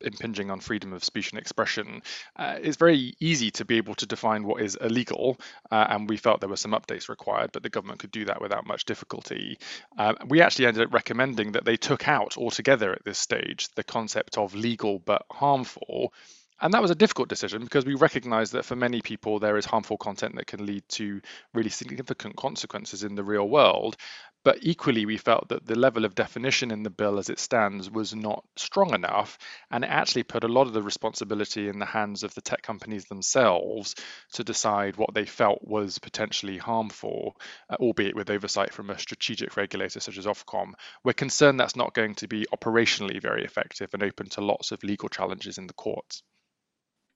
impinging 0.00 0.50
on 0.50 0.60
freedom 0.60 0.92
of 0.92 1.04
speech 1.04 1.30
and 1.30 1.38
expression. 1.38 2.02
Uh, 2.36 2.58
it's 2.60 2.76
very 2.76 3.14
easy 3.20 3.50
to 3.52 3.64
be 3.64 3.76
able 3.76 3.94
to 3.96 4.06
define 4.06 4.44
what 4.44 4.62
is 4.62 4.76
illegal, 4.76 5.38
uh, 5.70 5.86
and 5.90 6.08
we 6.08 6.16
felt 6.16 6.40
there 6.40 6.48
were 6.48 6.56
some 6.56 6.72
updates 6.72 7.08
required, 7.08 7.50
but 7.52 7.62
the 7.62 7.70
government 7.70 8.00
could 8.00 8.10
do 8.10 8.24
that 8.24 8.40
without 8.40 8.66
much 8.66 8.84
difficulty. 8.84 9.58
Uh, 9.98 10.14
we 10.28 10.40
actually 10.40 10.66
ended 10.66 10.86
up 10.86 10.94
recommending 10.94 11.52
that 11.52 11.64
they 11.64 11.76
took 11.76 12.08
out 12.08 12.36
altogether 12.36 12.92
at 12.92 13.04
this 13.04 13.18
stage 13.18 13.68
the 13.74 13.84
concept 13.84 14.38
of 14.38 14.54
legal 14.54 14.98
but 14.98 15.24
harmful 15.30 16.12
and 16.60 16.74
that 16.74 16.82
was 16.82 16.90
a 16.90 16.96
difficult 16.96 17.28
decision 17.28 17.62
because 17.62 17.86
we 17.86 17.94
recognize 17.94 18.50
that 18.50 18.64
for 18.64 18.76
many 18.76 19.00
people, 19.00 19.38
there 19.38 19.56
is 19.56 19.64
harmful 19.64 19.96
content 19.96 20.36
that 20.36 20.46
can 20.46 20.66
lead 20.66 20.84
to 20.90 21.20
really 21.54 21.70
significant 21.70 22.36
consequences 22.36 23.02
in 23.02 23.14
the 23.14 23.24
real 23.24 23.48
world. 23.48 23.96
But 24.42 24.60
equally, 24.62 25.04
we 25.04 25.18
felt 25.18 25.48
that 25.50 25.66
the 25.66 25.78
level 25.78 26.06
of 26.06 26.14
definition 26.14 26.70
in 26.70 26.82
the 26.82 26.88
bill 26.88 27.18
as 27.18 27.28
it 27.28 27.38
stands 27.38 27.90
was 27.90 28.14
not 28.14 28.42
strong 28.56 28.94
enough, 28.94 29.36
and 29.70 29.84
it 29.84 29.88
actually 29.88 30.22
put 30.22 30.44
a 30.44 30.48
lot 30.48 30.66
of 30.66 30.72
the 30.72 30.82
responsibility 30.82 31.68
in 31.68 31.78
the 31.78 31.84
hands 31.84 32.22
of 32.22 32.32
the 32.34 32.40
tech 32.40 32.62
companies 32.62 33.04
themselves 33.04 33.94
to 34.32 34.42
decide 34.42 34.96
what 34.96 35.12
they 35.12 35.26
felt 35.26 35.62
was 35.62 35.98
potentially 35.98 36.56
harmful, 36.56 37.36
uh, 37.68 37.76
albeit 37.80 38.16
with 38.16 38.30
oversight 38.30 38.72
from 38.72 38.88
a 38.88 38.98
strategic 38.98 39.58
regulator 39.58 40.00
such 40.00 40.16
as 40.16 40.24
Ofcom. 40.24 40.72
We're 41.04 41.12
concerned 41.12 41.60
that's 41.60 41.76
not 41.76 41.92
going 41.92 42.14
to 42.16 42.28
be 42.28 42.46
operationally 42.46 43.20
very 43.20 43.44
effective 43.44 43.92
and 43.92 44.02
open 44.02 44.30
to 44.30 44.40
lots 44.40 44.72
of 44.72 44.82
legal 44.82 45.10
challenges 45.10 45.58
in 45.58 45.66
the 45.66 45.74
courts. 45.74 46.22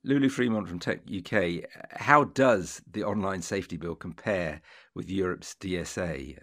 Lulu 0.06 0.28
Freemont 0.28 0.68
from 0.68 0.78
Tech 0.78 1.00
UK, 1.10 1.64
how 1.90 2.24
does 2.24 2.82
the 2.86 3.04
online 3.04 3.40
safety 3.40 3.78
bill 3.78 3.94
compare 3.94 4.60
with 4.94 5.08
Europe's 5.08 5.56
DSA? 5.58 6.38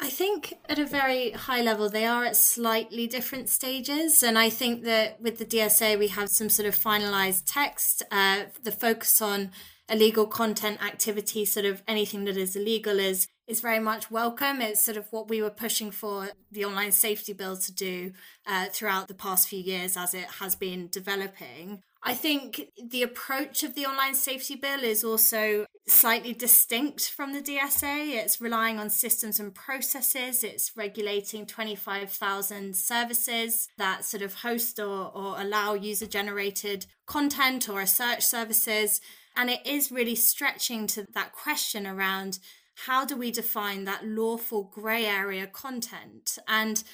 I 0.00 0.08
think 0.08 0.54
at 0.68 0.78
a 0.78 0.86
very 0.86 1.32
high 1.32 1.60
level, 1.60 1.88
they 1.88 2.06
are 2.06 2.24
at 2.24 2.36
slightly 2.36 3.08
different 3.08 3.48
stages. 3.48 4.22
And 4.22 4.38
I 4.38 4.48
think 4.48 4.84
that 4.84 5.20
with 5.20 5.38
the 5.38 5.44
DSA, 5.44 5.98
we 5.98 6.08
have 6.08 6.28
some 6.28 6.48
sort 6.48 6.68
of 6.68 6.76
finalized 6.76 7.42
text. 7.46 8.04
Uh, 8.10 8.44
the 8.62 8.70
focus 8.70 9.20
on 9.20 9.50
illegal 9.88 10.26
content 10.26 10.82
activity, 10.84 11.44
sort 11.44 11.66
of 11.66 11.82
anything 11.88 12.24
that 12.26 12.36
is 12.36 12.54
illegal, 12.54 12.98
is 13.00 13.26
is 13.48 13.60
very 13.62 13.80
much 13.80 14.10
welcome. 14.10 14.60
It's 14.60 14.82
sort 14.82 14.98
of 14.98 15.10
what 15.10 15.28
we 15.28 15.40
were 15.40 15.50
pushing 15.50 15.90
for 15.90 16.28
the 16.52 16.66
online 16.66 16.92
safety 16.92 17.32
bill 17.32 17.56
to 17.56 17.72
do 17.72 18.12
uh, 18.46 18.66
throughout 18.66 19.08
the 19.08 19.14
past 19.14 19.48
few 19.48 19.58
years 19.58 19.96
as 19.96 20.12
it 20.12 20.26
has 20.38 20.54
been 20.54 20.88
developing. 20.88 21.82
I 22.02 22.14
think 22.14 22.70
the 22.82 23.02
approach 23.02 23.64
of 23.64 23.74
the 23.74 23.84
online 23.84 24.14
safety 24.14 24.54
bill 24.54 24.84
is 24.84 25.02
also 25.02 25.66
slightly 25.86 26.32
distinct 26.32 27.10
from 27.10 27.32
the 27.32 27.42
DSA. 27.42 28.14
It's 28.14 28.40
relying 28.40 28.78
on 28.78 28.88
systems 28.88 29.40
and 29.40 29.54
processes, 29.54 30.44
it's 30.44 30.76
regulating 30.76 31.44
25,000 31.44 32.76
services 32.76 33.68
that 33.78 34.04
sort 34.04 34.22
of 34.22 34.34
host 34.34 34.78
or, 34.78 35.10
or 35.12 35.40
allow 35.40 35.74
user 35.74 36.06
generated 36.06 36.86
content 37.06 37.68
or 37.68 37.84
search 37.84 38.24
services. 38.24 39.00
And 39.36 39.50
it 39.50 39.66
is 39.66 39.90
really 39.90 40.14
stretching 40.14 40.86
to 40.88 41.04
that 41.14 41.32
question 41.32 41.86
around 41.86 42.38
how 42.86 43.04
do 43.04 43.16
we 43.16 43.32
define 43.32 43.84
that 43.84 44.06
lawful 44.06 44.70
grey 44.72 45.04
area 45.04 45.48
content 45.48 46.38
and 46.46 46.84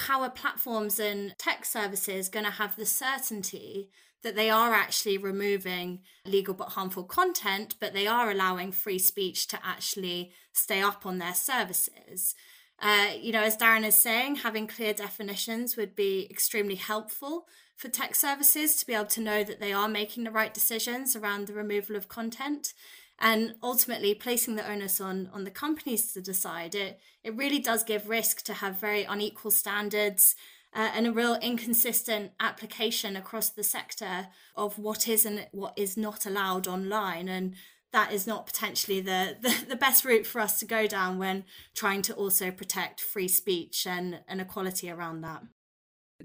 how 0.00 0.20
are 0.20 0.30
platforms 0.30 1.00
and 1.00 1.34
tech 1.38 1.64
services 1.64 2.28
going 2.28 2.44
to 2.44 2.50
have 2.50 2.76
the 2.76 2.84
certainty 2.84 3.88
that 4.22 4.36
they 4.36 4.50
are 4.50 4.74
actually 4.74 5.18
removing 5.18 6.00
legal 6.26 6.54
but 6.54 6.70
harmful 6.70 7.04
content, 7.04 7.74
but 7.80 7.92
they 7.94 8.06
are 8.06 8.30
allowing 8.30 8.72
free 8.72 8.98
speech 8.98 9.46
to 9.48 9.58
actually 9.64 10.32
stay 10.52 10.82
up 10.82 11.06
on 11.06 11.18
their 11.18 11.34
services. 11.34 12.34
Uh, 12.80 13.08
you 13.20 13.32
know, 13.32 13.42
as 13.42 13.56
Darren 13.56 13.84
is 13.84 14.00
saying, 14.00 14.36
having 14.36 14.66
clear 14.66 14.94
definitions 14.94 15.76
would 15.76 15.94
be 15.94 16.26
extremely 16.30 16.76
helpful 16.76 17.46
for 17.76 17.88
tech 17.88 18.14
services 18.14 18.76
to 18.76 18.86
be 18.86 18.94
able 18.94 19.06
to 19.06 19.20
know 19.20 19.42
that 19.44 19.60
they 19.60 19.72
are 19.72 19.88
making 19.88 20.24
the 20.24 20.30
right 20.30 20.52
decisions 20.52 21.16
around 21.16 21.46
the 21.46 21.54
removal 21.54 21.96
of 21.96 22.08
content 22.08 22.74
and 23.18 23.54
ultimately 23.62 24.14
placing 24.14 24.56
the 24.56 24.70
onus 24.70 25.00
on 25.00 25.28
on 25.32 25.44
the 25.44 25.50
companies 25.50 26.12
to 26.12 26.20
decide 26.20 26.74
it 26.74 26.98
it 27.22 27.36
really 27.36 27.58
does 27.58 27.84
give 27.84 28.08
risk 28.08 28.42
to 28.42 28.54
have 28.54 28.80
very 28.80 29.04
unequal 29.04 29.50
standards 29.50 30.34
uh, 30.74 30.90
and 30.94 31.06
a 31.06 31.12
real 31.12 31.34
inconsistent 31.42 32.32
application 32.40 33.16
across 33.16 33.50
the 33.50 33.64
sector 33.64 34.28
of 34.56 34.78
what 34.78 35.08
is 35.08 35.26
and 35.26 35.48
what 35.52 35.72
is 35.76 35.96
not 35.96 36.26
allowed 36.26 36.66
online 36.68 37.28
and 37.28 37.54
that 37.92 38.12
is 38.12 38.26
not 38.26 38.46
potentially 38.46 39.00
the, 39.00 39.36
the, 39.42 39.66
the 39.70 39.76
best 39.76 40.04
route 40.04 40.26
for 40.26 40.40
us 40.40 40.58
to 40.60 40.66
go 40.66 40.86
down 40.86 41.18
when 41.18 41.44
trying 41.74 42.02
to 42.02 42.14
also 42.14 42.50
protect 42.50 43.00
free 43.00 43.28
speech 43.28 43.86
and, 43.86 44.20
and 44.28 44.40
equality 44.40 44.90
around 44.90 45.22
that. 45.22 45.42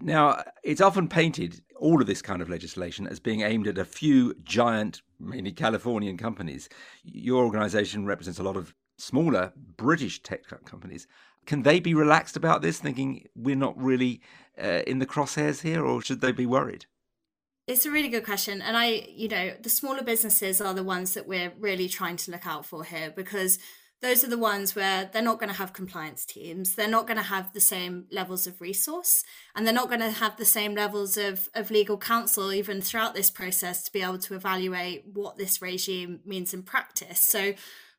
Now, 0.02 0.44
it's 0.64 0.82
often 0.82 1.08
painted, 1.08 1.62
all 1.78 2.02
of 2.02 2.08
this 2.08 2.22
kind 2.22 2.42
of 2.42 2.50
legislation, 2.50 3.08
as 3.08 3.20
being 3.20 3.42
aimed 3.42 3.68
at 3.68 3.78
a 3.78 3.86
few 3.86 4.34
giant, 4.44 5.02
mainly 5.20 5.54
Californian 5.54 6.18
companies. 6.18 6.68
Your 7.04 7.46
organization 7.46 8.06
represents 8.06 8.40
a 8.40 8.44
lot 8.44 8.58
of 8.58 8.74
smaller 8.98 9.54
British 9.78 10.22
tech 10.22 10.42
companies. 10.66 11.08
Can 11.46 11.64
they 11.64 11.80
be 11.80 11.94
relaxed 11.94 12.36
about 12.36 12.62
this, 12.62 12.80
thinking 12.80 13.28
we're 13.36 13.56
not 13.56 13.78
really 13.82 14.22
uh, 14.62 14.82
in 14.88 15.00
the 15.00 15.06
crosshairs 15.06 15.62
here, 15.62 15.86
or 15.86 16.02
should 16.02 16.22
they 16.22 16.32
be 16.32 16.46
worried? 16.46 16.86
It's 17.68 17.86
a 17.86 17.92
really 17.92 18.10
good 18.10 18.25
question. 18.25 18.62
And 18.62 18.78
I, 18.78 19.08
you 19.10 19.28
know, 19.28 19.54
the 19.62 19.70
smaller 19.70 20.04
businesses 20.04 20.62
are 20.62 20.74
the 20.74 20.84
ones 20.84 21.14
that 21.16 21.28
we're 21.28 21.52
really 21.60 21.90
trying 21.90 22.18
to 22.18 22.32
look 22.32 22.46
out 22.46 22.66
for 22.66 22.84
here 22.84 23.12
because 23.16 23.58
those 24.02 24.24
are 24.24 24.30
the 24.30 24.38
ones 24.38 24.75
where 24.75 25.10
they're 25.12 25.22
not 25.22 25.40
going 25.40 25.50
to 25.50 25.58
have 25.58 25.74
compliance 25.74 26.25
teams 26.25 26.75
they're 26.75 26.88
not 26.88 27.08
going 27.08 27.18
to 27.18 27.24
have 27.24 27.54
the 27.54 27.60
same 27.60 28.06
levels 28.12 28.46
of 28.46 28.62
resource 28.62 29.24
and 29.56 29.66
they're 29.66 29.74
not 29.74 29.88
going 29.88 30.02
to 30.02 30.12
have 30.12 30.38
the 30.38 30.46
same 30.46 30.75
levels 30.75 31.18
of, 31.18 31.50
of 31.56 31.72
legal 31.72 31.98
counsel 31.98 32.52
even 32.52 32.82
throughout 32.82 33.16
this 33.16 33.32
process 33.32 33.84
to 33.84 33.92
be 33.92 34.02
able 34.02 34.20
to 34.20 34.36
evaluate 34.36 35.06
what 35.12 35.38
this 35.38 35.62
regime 35.62 36.20
means 36.25 36.54
in 36.54 36.62
practice 36.62 37.20
so 37.20 37.54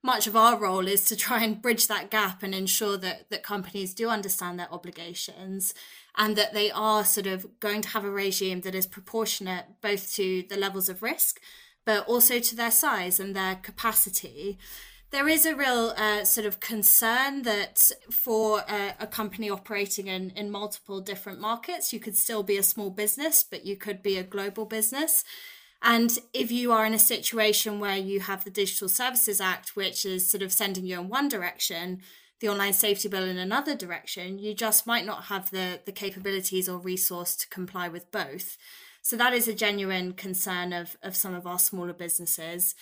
much 0.07 0.27
of 0.27 0.37
our 0.37 0.57
role 0.57 0.87
is 0.87 1.05
to 1.05 1.17
try 1.17 1.43
and 1.43 1.61
bridge 1.61 1.89
that 1.89 2.11
gap 2.11 2.43
and 2.43 2.55
ensure 2.55 2.97
that 2.97 3.29
that 3.31 3.43
companies 3.43 3.93
do 3.93 4.09
understand 4.09 4.59
their 4.59 4.73
obligations 4.73 5.75
and 6.17 6.37
that 6.37 6.55
they 6.55 6.71
are 6.71 7.05
sort 7.05 7.27
of 7.27 7.47
going 7.61 7.83
to 7.83 7.89
have 7.91 8.05
a 8.05 8.11
regime 8.11 8.63
that 8.63 8.75
is 8.75 8.87
proportionate 8.87 9.67
both 9.83 10.15
to 10.15 10.45
the 10.49 10.57
levels 10.57 10.89
of 10.89 11.03
risk 11.03 11.41
but 11.85 12.07
also 12.09 12.39
to 12.39 12.57
their 12.57 12.71
size 12.71 13.21
and 13.21 13.37
their 13.37 13.57
capacity 13.57 14.59
there 15.11 15.29
is 15.29 15.47
a 15.47 15.55
real 15.55 15.95
uh, 15.97 16.25
sort 16.25 16.47
of 16.47 16.61
concern 16.61 17.43
that 17.43 17.91
for 18.11 18.65
a, 18.69 18.95
a, 18.99 19.07
company 19.07 19.49
operating 19.49 20.09
in, 20.09 20.31
in 20.31 20.51
multiple 20.51 21.01
different 21.01 21.41
markets, 21.41 21.93
you 21.93 22.01
could 22.01 22.17
still 22.17 22.43
be 22.43 22.57
a 22.57 22.63
small 22.63 22.91
business, 22.91 23.45
but 23.49 23.65
you 23.65 23.77
could 23.77 24.03
be 24.03 24.17
a 24.17 24.25
global 24.25 24.65
business. 24.65 25.23
And 25.89 26.19
if 26.35 26.51
you 26.51 26.73
are 26.73 26.85
in 26.85 26.95
a 26.95 26.99
situation 26.99 27.79
where 27.79 27.97
you 27.97 28.19
have 28.19 28.43
the 28.43 28.51
Digital 28.51 28.89
Services 28.89 29.41
Act, 29.41 29.77
which 29.77 30.05
is 30.05 30.29
sort 30.29 30.43
of 30.43 30.53
sending 30.53 30.85
you 30.85 30.99
in 30.99 31.09
one 31.09 31.29
direction, 31.29 32.03
the 32.41 32.49
online 32.49 32.73
safety 32.73 33.09
bill 33.09 33.23
in 33.23 33.39
another 33.39 33.77
direction, 33.77 34.41
you 34.41 34.53
just 34.53 34.85
might 34.85 35.07
not 35.07 35.27
have 35.27 35.53
the, 35.53 35.79
the 35.87 35.93
capabilities 35.93 36.69
or 36.69 36.79
resource 36.79 37.37
to 37.37 37.49
comply 37.49 37.87
with 37.87 38.11
both. 38.11 38.59
So 39.01 39.17
that 39.17 39.33
is 39.33 39.47
a 39.47 39.55
genuine 39.55 40.15
concern 40.15 40.73
of, 40.73 40.97
of 41.05 41.15
some 41.15 41.35
of 41.35 41.47
our 41.47 41.61
smaller 41.61 41.93
businesses. 41.93 42.75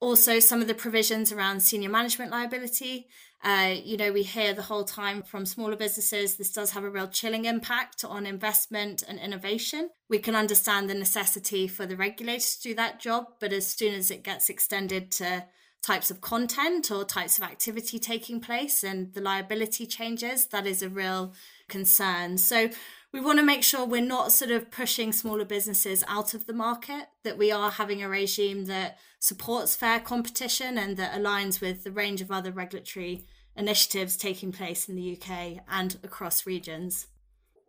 Also, 0.00 0.38
some 0.38 0.60
of 0.60 0.68
the 0.68 0.74
provisions 0.74 1.32
around 1.32 1.60
senior 1.60 1.88
management 1.88 2.30
liability. 2.30 3.06
Uh, 3.42 3.74
you 3.84 3.96
know, 3.96 4.12
we 4.12 4.22
hear 4.22 4.52
the 4.52 4.62
whole 4.62 4.84
time 4.84 5.22
from 5.22 5.46
smaller 5.46 5.76
businesses, 5.76 6.36
this 6.36 6.52
does 6.52 6.72
have 6.72 6.84
a 6.84 6.90
real 6.90 7.06
chilling 7.06 7.44
impact 7.44 8.04
on 8.04 8.26
investment 8.26 9.02
and 9.06 9.18
innovation. 9.18 9.90
We 10.08 10.18
can 10.18 10.34
understand 10.34 10.88
the 10.88 10.94
necessity 10.94 11.68
for 11.68 11.86
the 11.86 11.96
regulators 11.96 12.56
to 12.56 12.70
do 12.70 12.74
that 12.74 12.98
job, 12.98 13.26
but 13.38 13.52
as 13.52 13.66
soon 13.66 13.94
as 13.94 14.10
it 14.10 14.24
gets 14.24 14.48
extended 14.48 15.10
to 15.12 15.44
types 15.82 16.10
of 16.10 16.20
content 16.20 16.90
or 16.90 17.04
types 17.04 17.38
of 17.38 17.44
activity 17.44 17.98
taking 17.98 18.40
place 18.40 18.82
and 18.82 19.14
the 19.14 19.20
liability 19.20 19.86
changes, 19.86 20.46
that 20.46 20.66
is 20.66 20.82
a 20.82 20.88
real 20.88 21.32
concern. 21.68 22.38
So 22.38 22.70
we 23.12 23.20
want 23.20 23.38
to 23.38 23.44
make 23.44 23.62
sure 23.62 23.86
we're 23.86 24.02
not 24.02 24.32
sort 24.32 24.50
of 24.50 24.70
pushing 24.70 25.12
smaller 25.12 25.44
businesses 25.44 26.02
out 26.08 26.34
of 26.34 26.46
the 26.46 26.52
market, 26.52 27.06
that 27.22 27.38
we 27.38 27.52
are 27.52 27.70
having 27.70 28.02
a 28.02 28.08
regime 28.08 28.64
that 28.64 28.98
supports 29.18 29.76
fair 29.76 30.00
competition 30.00 30.78
and 30.78 30.96
that 30.96 31.12
aligns 31.12 31.60
with 31.60 31.84
the 31.84 31.90
range 31.90 32.20
of 32.20 32.30
other 32.30 32.52
regulatory 32.52 33.24
initiatives 33.56 34.16
taking 34.16 34.52
place 34.52 34.88
in 34.88 34.96
the 34.96 35.16
UK 35.16 35.62
and 35.68 35.96
across 36.04 36.46
regions. 36.46 37.06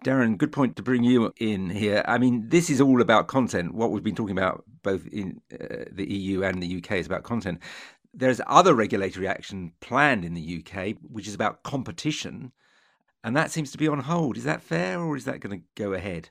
Darren, 0.06 0.38
good 0.38 0.51
point 0.51 0.75
to 0.75 0.84
bring 0.84 1.04
you 1.04 1.34
in 1.38 1.70
here. 1.70 2.04
I 2.08 2.18
mean, 2.18 2.50
this 2.50 2.70
is 2.70 2.80
all 2.80 3.01
about 3.01 3.27
content. 3.27 3.74
What 3.74 3.92
we've 3.92 4.04
been 4.04 4.16
talking 4.16 4.38
about 4.38 4.63
both 4.84 5.08
in 5.08 5.42
uh, 5.51 5.86
the 5.92 6.12
EU 6.12 6.44
and 6.44 6.62
the 6.62 6.77
UK 6.77 6.94
is 6.94 7.08
about 7.08 7.24
content. 7.24 7.60
There's 8.13 8.42
other 8.46 8.75
regulatory 8.75 9.27
action 9.27 9.74
planned 9.80 10.24
in 10.24 10.34
the 10.34 10.63
UK, 10.63 10.96
which 11.01 11.27
is 11.27 11.34
about 11.34 11.63
competition 11.63 12.51
and 13.27 13.36
that 13.36 13.51
seems 13.51 13.72
to 13.72 13.77
be 13.77 13.89
on 13.89 14.00
hold. 14.00 14.38
Is 14.38 14.46
that 14.46 14.62
fair, 14.62 15.01
or 15.01 15.18
is 15.18 15.25
that 15.25 15.42
going 15.42 15.60
to 15.60 15.66
go 15.75 15.92
ahead? 15.92 16.30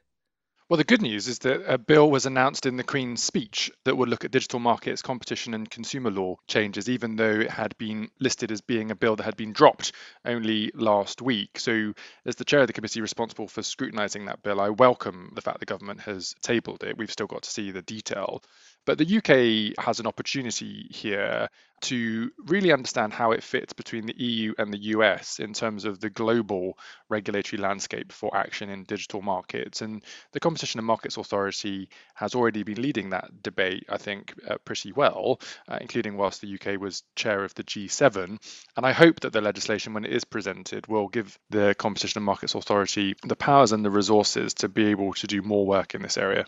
Well, 0.68 0.78
the 0.78 0.82
good 0.84 1.00
news 1.00 1.28
is 1.28 1.38
that 1.40 1.72
a 1.72 1.78
bill 1.78 2.10
was 2.10 2.26
announced 2.26 2.66
in 2.66 2.76
the 2.76 2.82
Queen's 2.82 3.22
speech 3.22 3.70
that 3.84 3.96
would 3.96 4.08
look 4.08 4.24
at 4.24 4.32
digital 4.32 4.58
markets, 4.58 5.00
competition, 5.00 5.54
and 5.54 5.70
consumer 5.70 6.10
law 6.10 6.38
changes, 6.48 6.88
even 6.88 7.14
though 7.14 7.38
it 7.38 7.52
had 7.52 7.78
been 7.78 8.10
listed 8.18 8.50
as 8.50 8.62
being 8.62 8.90
a 8.90 8.96
bill 8.96 9.14
that 9.14 9.22
had 9.22 9.36
been 9.36 9.52
dropped 9.52 9.92
only 10.24 10.72
last 10.74 11.22
week. 11.22 11.60
So, 11.60 11.92
as 12.24 12.34
the 12.34 12.44
chair 12.44 12.62
of 12.62 12.66
the 12.66 12.72
committee 12.72 13.00
responsible 13.00 13.46
for 13.46 13.62
scrutinising 13.62 14.24
that 14.24 14.42
bill, 14.42 14.60
I 14.60 14.70
welcome 14.70 15.30
the 15.36 15.40
fact 15.40 15.60
the 15.60 15.66
government 15.66 16.00
has 16.00 16.34
tabled 16.42 16.82
it. 16.82 16.98
We've 16.98 17.12
still 17.12 17.28
got 17.28 17.44
to 17.44 17.50
see 17.50 17.70
the 17.70 17.82
detail. 17.82 18.42
But 18.86 18.98
the 18.98 19.18
UK 19.18 19.84
has 19.84 20.00
an 20.00 20.08
opportunity 20.08 20.88
here 20.90 21.48
to 21.82 22.30
really 22.46 22.72
understand 22.72 23.12
how 23.12 23.32
it 23.32 23.42
fits 23.42 23.72
between 23.72 24.06
the 24.06 24.16
EU 24.16 24.54
and 24.58 24.72
the 24.72 24.78
US 24.94 25.38
in 25.38 25.52
terms 25.52 25.84
of 25.84 26.00
the 26.00 26.10
global 26.10 26.78
regulatory 27.08 27.60
landscape 27.60 28.12
for 28.12 28.34
action 28.36 28.70
in 28.70 28.84
digital 28.84 29.22
markets. 29.22 29.82
And 29.82 30.02
the 30.32 30.40
Competition 30.40 30.78
and 30.78 30.86
Markets 30.86 31.16
Authority 31.16 31.88
has 32.14 32.34
already 32.34 32.62
been 32.62 32.80
leading 32.80 33.10
that 33.10 33.42
debate, 33.42 33.84
I 33.88 33.98
think, 33.98 34.34
uh, 34.48 34.56
pretty 34.64 34.92
well, 34.92 35.40
uh, 35.68 35.78
including 35.80 36.16
whilst 36.16 36.40
the 36.40 36.54
UK 36.54 36.80
was 36.80 37.02
chair 37.14 37.44
of 37.44 37.54
the 37.54 37.64
G7. 37.64 38.38
And 38.76 38.86
I 38.86 38.92
hope 38.92 39.20
that 39.20 39.32
the 39.32 39.40
legislation, 39.40 39.92
when 39.92 40.04
it 40.04 40.12
is 40.12 40.24
presented, 40.24 40.86
will 40.86 41.08
give 41.08 41.38
the 41.50 41.74
Competition 41.78 42.20
and 42.20 42.26
Markets 42.26 42.54
Authority 42.54 43.14
the 43.22 43.36
powers 43.36 43.72
and 43.72 43.84
the 43.84 43.90
resources 43.90 44.54
to 44.54 44.68
be 44.68 44.86
able 44.86 45.12
to 45.14 45.26
do 45.26 45.42
more 45.42 45.66
work 45.66 45.94
in 45.94 46.02
this 46.02 46.16
area. 46.16 46.46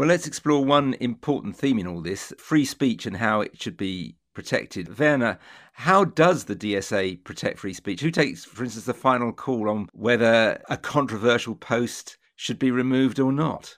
Well, 0.00 0.08
let's 0.08 0.26
explore 0.26 0.64
one 0.64 0.96
important 0.98 1.58
theme 1.58 1.78
in 1.78 1.86
all 1.86 2.00
this 2.00 2.32
free 2.38 2.64
speech 2.64 3.04
and 3.04 3.18
how 3.18 3.42
it 3.42 3.60
should 3.60 3.76
be 3.76 4.16
protected. 4.32 4.98
Werner, 4.98 5.38
how 5.74 6.04
does 6.04 6.44
the 6.44 6.56
DSA 6.56 7.22
protect 7.22 7.58
free 7.58 7.74
speech? 7.74 8.00
Who 8.00 8.10
takes, 8.10 8.46
for 8.46 8.64
instance, 8.64 8.86
the 8.86 8.94
final 8.94 9.30
call 9.30 9.68
on 9.68 9.90
whether 9.92 10.58
a 10.70 10.78
controversial 10.78 11.54
post 11.54 12.16
should 12.34 12.58
be 12.58 12.70
removed 12.70 13.20
or 13.20 13.30
not? 13.30 13.76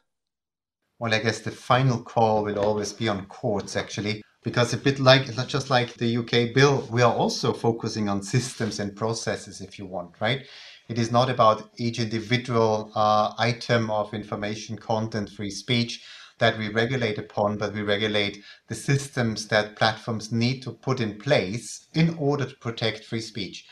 Well, 1.01 1.13
I 1.13 1.19
guess 1.19 1.41
the 1.41 1.51
final 1.51 2.01
call 2.01 2.45
will 2.45 2.61
always 2.61 2.93
be 2.93 3.09
on 3.09 3.27
courts, 3.27 3.75
actually, 3.75 4.23
because 4.45 4.73
a 4.73 4.77
bit 4.77 5.01
like, 5.01 5.37
not 5.37 5.49
just 5.49 5.71
like 5.71 5.95
the 5.95 6.19
UK 6.19 6.55
bill, 6.55 6.87
we 6.93 7.03
are 7.03 7.13
also 7.13 7.53
focusing 7.53 8.09
on 8.09 8.23
systems 8.23 8.79
and 8.79 8.95
processes, 8.95 9.61
if 9.61 9.77
you 9.77 9.87
want, 9.87 10.21
right? 10.21 10.47
It 10.93 10.99
is 10.99 11.11
not 11.11 11.31
about 11.31 11.71
each 11.79 11.99
individual 11.99 12.93
uh, 12.95 13.33
item 13.39 13.91
of 13.91 14.13
information 14.13 14.77
content 14.77 15.31
free 15.31 15.51
speech 15.51 16.05
that 16.39 16.59
we 16.59 16.69
regulate 16.69 17.17
upon, 17.17 17.57
but 17.57 17.73
we 17.73 17.81
regulate 17.81 18.45
the 18.69 18.75
systems 18.75 19.49
that 19.49 19.77
platforms 19.77 20.31
need 20.31 20.63
to 20.65 20.71
put 20.71 21.01
in 21.01 21.19
place 21.19 21.87
in 21.95 22.15
order 22.19 22.45
to 22.45 22.55
protect 22.57 23.07
free 23.07 23.23
speech. 23.23 23.65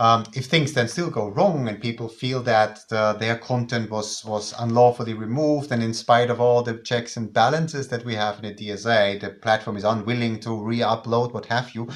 Um, 0.00 0.24
if 0.34 0.46
things 0.46 0.72
then 0.72 0.88
still 0.88 1.08
go 1.08 1.28
wrong 1.28 1.68
and 1.68 1.80
people 1.80 2.08
feel 2.08 2.42
that 2.42 2.80
the, 2.88 3.12
their 3.12 3.38
content 3.38 3.88
was, 3.88 4.24
was 4.24 4.52
unlawfully 4.58 5.14
removed, 5.14 5.70
and 5.70 5.84
in 5.84 5.94
spite 5.94 6.30
of 6.30 6.40
all 6.40 6.64
the 6.64 6.78
checks 6.78 7.16
and 7.16 7.32
balances 7.32 7.86
that 7.90 8.04
we 8.04 8.16
have 8.16 8.42
in 8.42 8.56
the 8.56 8.70
DSA, 8.70 9.20
the 9.20 9.30
platform 9.30 9.76
is 9.76 9.84
unwilling 9.84 10.40
to 10.40 10.64
re 10.64 10.80
upload, 10.80 11.32
what 11.32 11.46
have 11.46 11.76
you, 11.76 11.88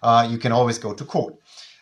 uh, 0.00 0.28
you 0.30 0.38
can 0.38 0.52
always 0.52 0.78
go 0.78 0.94
to 0.94 1.04
court. 1.04 1.34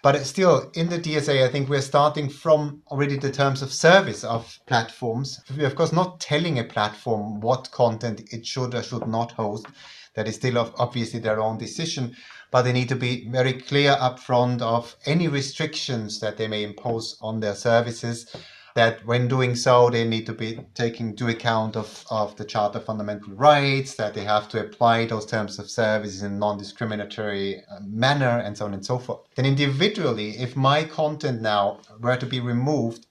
But 0.02 0.24
still, 0.24 0.70
in 0.72 0.88
the 0.88 0.98
DSA, 0.98 1.44
I 1.44 1.48
think 1.48 1.68
we're 1.68 1.82
starting 1.82 2.30
from 2.30 2.82
already 2.86 3.16
the 3.16 3.30
terms 3.30 3.60
of 3.60 3.72
service 3.72 4.24
of 4.24 4.58
platforms. 4.66 5.40
We're, 5.54 5.66
of 5.66 5.74
course, 5.74 5.92
not 5.92 6.20
telling 6.20 6.58
a 6.58 6.64
platform 6.64 7.40
what 7.40 7.70
content 7.70 8.22
it 8.32 8.46
should 8.46 8.74
or 8.74 8.82
should 8.82 9.06
not 9.06 9.32
host. 9.32 9.66
That 10.14 10.26
is 10.26 10.36
still 10.36 10.56
obviously 10.78 11.20
their 11.20 11.40
own 11.40 11.58
decision, 11.58 12.16
but 12.50 12.62
they 12.62 12.72
need 12.72 12.88
to 12.88 12.96
be 12.96 13.28
very 13.28 13.52
clear 13.52 13.92
upfront 13.92 14.62
of 14.62 14.96
any 15.04 15.28
restrictions 15.28 16.18
that 16.20 16.38
they 16.38 16.48
may 16.48 16.64
impose 16.64 17.18
on 17.20 17.40
their 17.40 17.54
services 17.54 18.34
that 18.80 19.04
when 19.04 19.28
doing 19.28 19.54
so, 19.54 19.90
they 19.90 20.08
need 20.08 20.24
to 20.24 20.32
be 20.32 20.58
taking 20.74 21.10
into 21.10 21.28
account 21.28 21.76
of, 21.76 22.02
of 22.10 22.34
the 22.36 22.46
Charter 22.46 22.78
of 22.78 22.86
Fundamental 22.86 23.34
Rights, 23.34 23.94
that 23.96 24.14
they 24.14 24.24
have 24.24 24.48
to 24.48 24.60
apply 24.64 25.04
those 25.04 25.26
terms 25.26 25.58
of 25.58 25.68
service 25.68 26.22
in 26.22 26.32
a 26.32 26.34
non-discriminatory 26.34 27.62
uh, 27.70 27.80
manner, 27.84 28.38
and 28.38 28.56
so 28.56 28.64
on 28.64 28.72
and 28.72 28.84
so 28.84 28.98
forth. 28.98 29.20
Then 29.36 29.44
individually, 29.44 30.30
if 30.38 30.56
my 30.56 30.84
content 30.84 31.42
now 31.42 31.80
were 32.00 32.16
to 32.16 32.24
be 32.24 32.40
removed, 32.40 33.06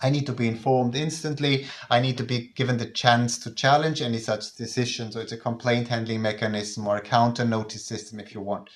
I 0.00 0.10
need 0.10 0.26
to 0.26 0.32
be 0.32 0.48
informed 0.48 0.96
instantly. 0.96 1.66
I 1.88 2.00
need 2.00 2.18
to 2.18 2.24
be 2.24 2.48
given 2.56 2.78
the 2.78 2.86
chance 2.86 3.38
to 3.44 3.54
challenge 3.54 4.02
any 4.02 4.18
such 4.18 4.56
decision. 4.56 5.12
So 5.12 5.20
it's 5.20 5.30
a 5.30 5.36
complaint 5.36 5.86
handling 5.86 6.22
mechanism 6.22 6.88
or 6.88 6.96
a 6.96 7.00
counter 7.00 7.44
notice 7.44 7.86
system 7.86 8.18
if 8.18 8.34
you 8.34 8.40
want. 8.40 8.70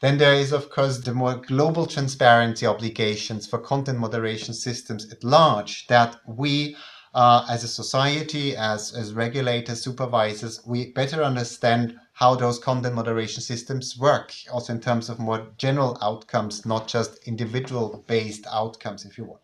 Then 0.00 0.18
there 0.18 0.34
is, 0.34 0.52
of 0.52 0.70
course, 0.70 0.98
the 0.98 1.14
more 1.14 1.36
global 1.36 1.86
transparency 1.86 2.66
obligations 2.66 3.46
for 3.46 3.58
content 3.58 3.98
moderation 3.98 4.54
systems 4.54 5.10
at 5.12 5.24
large 5.24 5.86
that 5.86 6.16
we 6.26 6.76
uh, 7.14 7.46
as 7.48 7.62
a 7.62 7.68
society, 7.68 8.56
as, 8.56 8.92
as 8.92 9.14
regulators, 9.14 9.82
supervisors, 9.82 10.60
we 10.66 10.90
better 10.92 11.22
understand 11.22 11.96
how 12.12 12.34
those 12.34 12.58
content 12.58 12.94
moderation 12.94 13.40
systems 13.40 13.96
work, 13.96 14.34
also 14.52 14.72
in 14.72 14.80
terms 14.80 15.08
of 15.08 15.18
more 15.20 15.46
general 15.56 15.96
outcomes, 16.02 16.66
not 16.66 16.88
just 16.88 17.26
individual 17.28 18.04
based 18.08 18.46
outcomes, 18.50 19.04
if 19.04 19.16
you 19.16 19.24
want. 19.24 19.40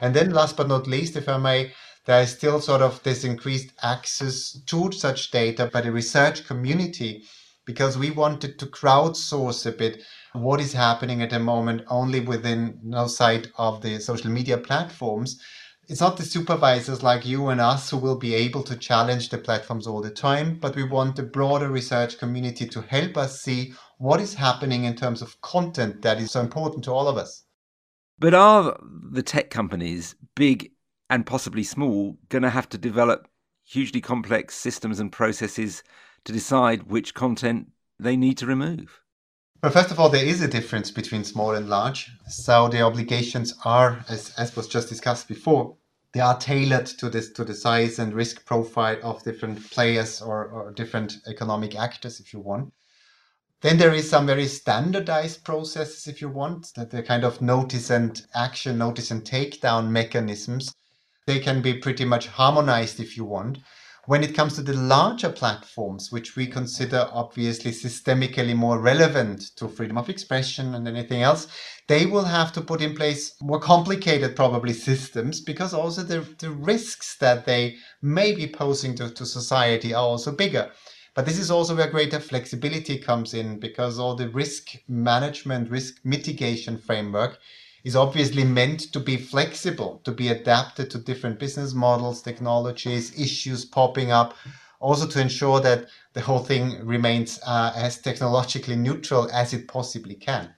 And 0.00 0.14
then 0.14 0.30
last 0.30 0.56
but 0.56 0.68
not 0.68 0.86
least, 0.86 1.16
if 1.16 1.28
I 1.28 1.36
may, 1.36 1.72
there 2.06 2.22
is 2.22 2.30
still 2.30 2.60
sort 2.60 2.80
of 2.80 3.02
this 3.02 3.24
increased 3.24 3.72
access 3.82 4.58
to 4.66 4.90
such 4.92 5.30
data 5.30 5.66
by 5.66 5.82
the 5.82 5.92
research 5.92 6.46
community 6.46 7.24
because 7.70 7.96
we 7.96 8.10
wanted 8.10 8.58
to 8.58 8.66
crowdsource 8.66 9.64
a 9.64 9.70
bit 9.70 10.02
what 10.32 10.60
is 10.60 10.72
happening 10.72 11.22
at 11.22 11.30
the 11.30 11.38
moment 11.38 11.80
only 11.86 12.18
within 12.18 12.76
no 12.82 13.06
sight 13.06 13.46
of 13.58 13.80
the 13.80 14.00
social 14.00 14.28
media 14.28 14.58
platforms. 14.58 15.40
It's 15.88 16.00
not 16.00 16.16
the 16.16 16.24
supervisors 16.24 17.04
like 17.04 17.24
you 17.24 17.46
and 17.46 17.60
us 17.60 17.88
who 17.88 17.98
will 17.98 18.18
be 18.18 18.34
able 18.34 18.64
to 18.64 18.76
challenge 18.76 19.28
the 19.28 19.38
platforms 19.38 19.86
all 19.86 20.00
the 20.00 20.10
time, 20.10 20.58
but 20.58 20.74
we 20.74 20.82
want 20.82 21.14
the 21.14 21.22
broader 21.22 21.68
research 21.68 22.18
community 22.18 22.66
to 22.66 22.82
help 22.82 23.16
us 23.16 23.40
see 23.40 23.72
what 23.98 24.20
is 24.20 24.34
happening 24.34 24.82
in 24.82 24.96
terms 24.96 25.22
of 25.22 25.40
content 25.40 26.02
that 26.02 26.18
is 26.18 26.32
so 26.32 26.40
important 26.40 26.82
to 26.84 26.90
all 26.90 27.06
of 27.06 27.16
us. 27.16 27.44
But 28.18 28.34
are 28.34 28.76
the 29.12 29.22
tech 29.22 29.50
companies, 29.50 30.16
big 30.34 30.72
and 31.08 31.24
possibly 31.24 31.62
small, 31.62 32.18
going 32.30 32.42
to 32.42 32.50
have 32.50 32.68
to 32.70 32.78
develop 32.78 33.28
hugely 33.64 34.00
complex 34.00 34.56
systems 34.56 34.98
and 34.98 35.12
processes 35.12 35.84
to 36.24 36.32
decide 36.32 36.84
which 36.84 37.14
content 37.14 37.72
they 37.98 38.16
need 38.16 38.38
to 38.38 38.46
remove? 38.46 39.00
Well, 39.62 39.72
first 39.72 39.90
of 39.90 40.00
all, 40.00 40.08
there 40.08 40.24
is 40.24 40.40
a 40.40 40.48
difference 40.48 40.90
between 40.90 41.22
small 41.22 41.54
and 41.54 41.68
large. 41.68 42.10
So 42.28 42.68
the 42.68 42.80
obligations 42.80 43.54
are, 43.64 44.04
as, 44.08 44.32
as 44.38 44.56
was 44.56 44.68
just 44.68 44.88
discussed 44.88 45.28
before, 45.28 45.76
they 46.12 46.20
are 46.20 46.38
tailored 46.38 46.86
to 46.86 47.08
this 47.08 47.30
to 47.32 47.44
the 47.44 47.54
size 47.54 47.98
and 47.98 48.14
risk 48.14 48.44
profile 48.46 48.98
of 49.02 49.22
different 49.22 49.70
players 49.70 50.20
or, 50.22 50.46
or 50.46 50.72
different 50.72 51.18
economic 51.26 51.76
actors, 51.76 52.20
if 52.20 52.32
you 52.32 52.40
want. 52.40 52.72
Then 53.60 53.76
there 53.76 53.92
is 53.92 54.08
some 54.08 54.26
very 54.26 54.46
standardized 54.46 55.44
processes, 55.44 56.06
if 56.06 56.22
you 56.22 56.30
want, 56.30 56.72
that 56.76 56.90
the 56.90 57.02
kind 57.02 57.24
of 57.24 57.42
notice 57.42 57.90
and 57.90 58.20
action, 58.34 58.78
notice 58.78 59.10
and 59.10 59.22
takedown 59.22 59.90
mechanisms. 59.90 60.74
They 61.26 61.38
can 61.38 61.60
be 61.60 61.74
pretty 61.74 62.06
much 62.06 62.26
harmonized 62.26 62.98
if 62.98 63.16
you 63.16 63.26
want. 63.26 63.58
When 64.06 64.24
it 64.24 64.34
comes 64.34 64.54
to 64.54 64.62
the 64.62 64.72
larger 64.72 65.30
platforms, 65.30 66.10
which 66.10 66.34
we 66.34 66.46
consider 66.46 67.08
obviously 67.12 67.70
systemically 67.70 68.56
more 68.56 68.80
relevant 68.80 69.54
to 69.56 69.68
freedom 69.68 69.98
of 69.98 70.08
expression 70.08 70.74
and 70.74 70.88
anything 70.88 71.22
else, 71.22 71.46
they 71.86 72.06
will 72.06 72.24
have 72.24 72.50
to 72.54 72.62
put 72.62 72.80
in 72.80 72.96
place 72.96 73.34
more 73.42 73.60
complicated, 73.60 74.34
probably, 74.34 74.72
systems 74.72 75.40
because 75.42 75.74
also 75.74 76.02
the, 76.02 76.20
the 76.38 76.50
risks 76.50 77.16
that 77.18 77.44
they 77.44 77.76
may 78.00 78.32
be 78.32 78.46
posing 78.46 78.94
to, 78.94 79.10
to 79.10 79.26
society 79.26 79.92
are 79.92 80.02
also 80.02 80.32
bigger. 80.32 80.70
But 81.14 81.26
this 81.26 81.38
is 81.38 81.50
also 81.50 81.76
where 81.76 81.90
greater 81.90 82.20
flexibility 82.20 82.98
comes 82.98 83.34
in 83.34 83.60
because 83.60 83.98
all 83.98 84.14
the 84.14 84.30
risk 84.30 84.76
management, 84.88 85.68
risk 85.68 85.96
mitigation 86.04 86.78
framework 86.78 87.38
is 87.84 87.96
obviously 87.96 88.44
meant 88.44 88.92
to 88.92 89.00
be 89.00 89.16
flexible, 89.16 90.00
to 90.04 90.12
be 90.12 90.28
adapted 90.28 90.90
to 90.90 90.98
different 90.98 91.38
business 91.38 91.74
models, 91.74 92.22
technologies, 92.22 93.18
issues 93.18 93.64
popping 93.64 94.10
up, 94.10 94.34
also 94.80 95.06
to 95.06 95.20
ensure 95.20 95.60
that 95.60 95.88
the 96.12 96.20
whole 96.20 96.40
thing 96.40 96.84
remains 96.84 97.38
uh, 97.46 97.72
as 97.76 97.98
technologically 97.98 98.76
neutral 98.76 99.30
as 99.32 99.52
it 99.52 99.68
possibly 99.68 100.14
can. 100.14 100.54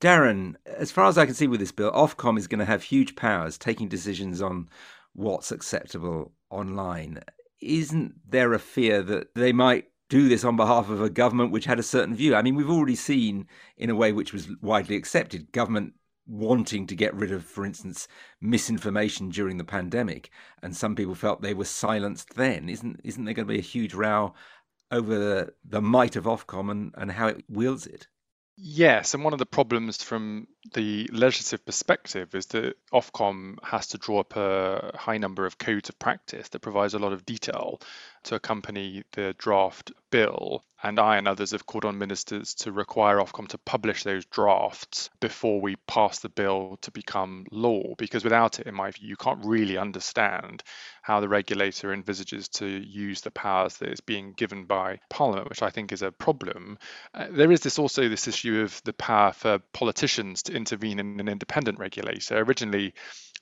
Darren, 0.00 0.54
as 0.64 0.92
far 0.92 1.06
as 1.06 1.18
I 1.18 1.26
can 1.26 1.34
see 1.34 1.48
with 1.48 1.60
this 1.60 1.72
bill, 1.72 1.90
Ofcom 1.90 2.38
is 2.38 2.46
going 2.46 2.60
to 2.60 2.64
have 2.64 2.84
huge 2.84 3.16
powers 3.16 3.58
taking 3.58 3.88
decisions 3.88 4.40
on 4.40 4.68
what's 5.12 5.50
acceptable 5.50 6.32
online. 6.50 7.20
Isn't 7.60 8.14
there 8.28 8.52
a 8.52 8.60
fear 8.60 9.02
that 9.02 9.34
they 9.34 9.52
might 9.52 9.86
do 10.08 10.28
this 10.28 10.44
on 10.44 10.56
behalf 10.56 10.88
of 10.88 11.02
a 11.02 11.10
government 11.10 11.52
which 11.52 11.66
had 11.66 11.78
a 11.78 11.82
certain 11.82 12.14
view. 12.14 12.34
I 12.34 12.42
mean, 12.42 12.54
we've 12.54 12.70
already 12.70 12.94
seen, 12.94 13.46
in 13.76 13.90
a 13.90 13.94
way 13.94 14.12
which 14.12 14.32
was 14.32 14.48
widely 14.62 14.96
accepted, 14.96 15.52
government 15.52 15.94
wanting 16.28 16.86
to 16.86 16.94
get 16.94 17.14
rid 17.14 17.32
of, 17.32 17.44
for 17.44 17.64
instance, 17.64 18.06
misinformation 18.40 19.30
during 19.30 19.56
the 19.56 19.64
pandemic, 19.64 20.30
and 20.62 20.76
some 20.76 20.94
people 20.94 21.14
felt 21.14 21.40
they 21.40 21.54
were 21.54 21.64
silenced 21.64 22.34
then. 22.34 22.68
Isn't 22.68 23.00
isn't 23.02 23.24
there 23.24 23.34
going 23.34 23.48
to 23.48 23.52
be 23.52 23.58
a 23.58 23.62
huge 23.62 23.94
row 23.94 24.34
over 24.90 25.18
the, 25.18 25.52
the 25.64 25.82
might 25.82 26.16
of 26.16 26.24
Ofcom 26.24 26.70
and, 26.70 26.94
and 26.96 27.10
how 27.10 27.28
it 27.28 27.44
wields 27.48 27.86
it? 27.86 28.06
Yes, 28.56 29.14
and 29.14 29.22
one 29.24 29.32
of 29.32 29.38
the 29.38 29.46
problems 29.46 30.02
from 30.02 30.48
the 30.74 31.08
legislative 31.12 31.64
perspective 31.64 32.34
is 32.34 32.46
that 32.46 32.74
Ofcom 32.92 33.62
has 33.62 33.88
to 33.88 33.98
draw 33.98 34.20
up 34.20 34.36
a 34.36 34.92
high 34.96 35.18
number 35.18 35.46
of 35.46 35.58
codes 35.58 35.88
of 35.88 35.98
practice 35.98 36.48
that 36.50 36.60
provides 36.60 36.94
a 36.94 36.98
lot 36.98 37.12
of 37.12 37.24
detail 37.24 37.80
to 38.24 38.34
accompany 38.34 39.04
the 39.12 39.34
draft 39.38 39.92
bill. 40.10 40.64
And 40.80 41.00
I 41.00 41.16
and 41.16 41.26
others 41.26 41.50
have 41.50 41.66
called 41.66 41.84
on 41.84 41.98
ministers 41.98 42.54
to 42.56 42.70
require 42.70 43.16
Ofcom 43.16 43.48
to 43.48 43.58
publish 43.58 44.04
those 44.04 44.24
drafts 44.26 45.10
before 45.18 45.60
we 45.60 45.74
pass 45.88 46.20
the 46.20 46.28
bill 46.28 46.78
to 46.82 46.92
become 46.92 47.46
law, 47.50 47.94
because 47.98 48.22
without 48.22 48.60
it, 48.60 48.68
in 48.68 48.74
my 48.74 48.92
view, 48.92 49.08
you 49.08 49.16
can't 49.16 49.44
really 49.44 49.76
understand 49.76 50.62
how 51.02 51.18
the 51.18 51.28
regulator 51.28 51.92
envisages 51.92 52.48
to 52.48 52.66
use 52.66 53.22
the 53.22 53.30
powers 53.32 53.78
that 53.78 53.88
is 53.88 54.00
being 54.00 54.34
given 54.34 54.66
by 54.66 55.00
Parliament, 55.10 55.48
which 55.48 55.62
I 55.62 55.70
think 55.70 55.90
is 55.90 56.02
a 56.02 56.12
problem. 56.12 56.78
Uh, 57.12 57.26
there 57.30 57.50
is 57.50 57.60
this 57.62 57.78
also 57.78 58.08
this 58.08 58.28
issue 58.28 58.60
of 58.60 58.80
the 58.84 58.92
power 58.92 59.32
for 59.32 59.58
politicians 59.72 60.44
to 60.44 60.54
intervene 60.58 60.98
in 60.98 61.18
an 61.18 61.28
independent 61.28 61.78
regulator. 61.78 62.38
Originally, 62.38 62.92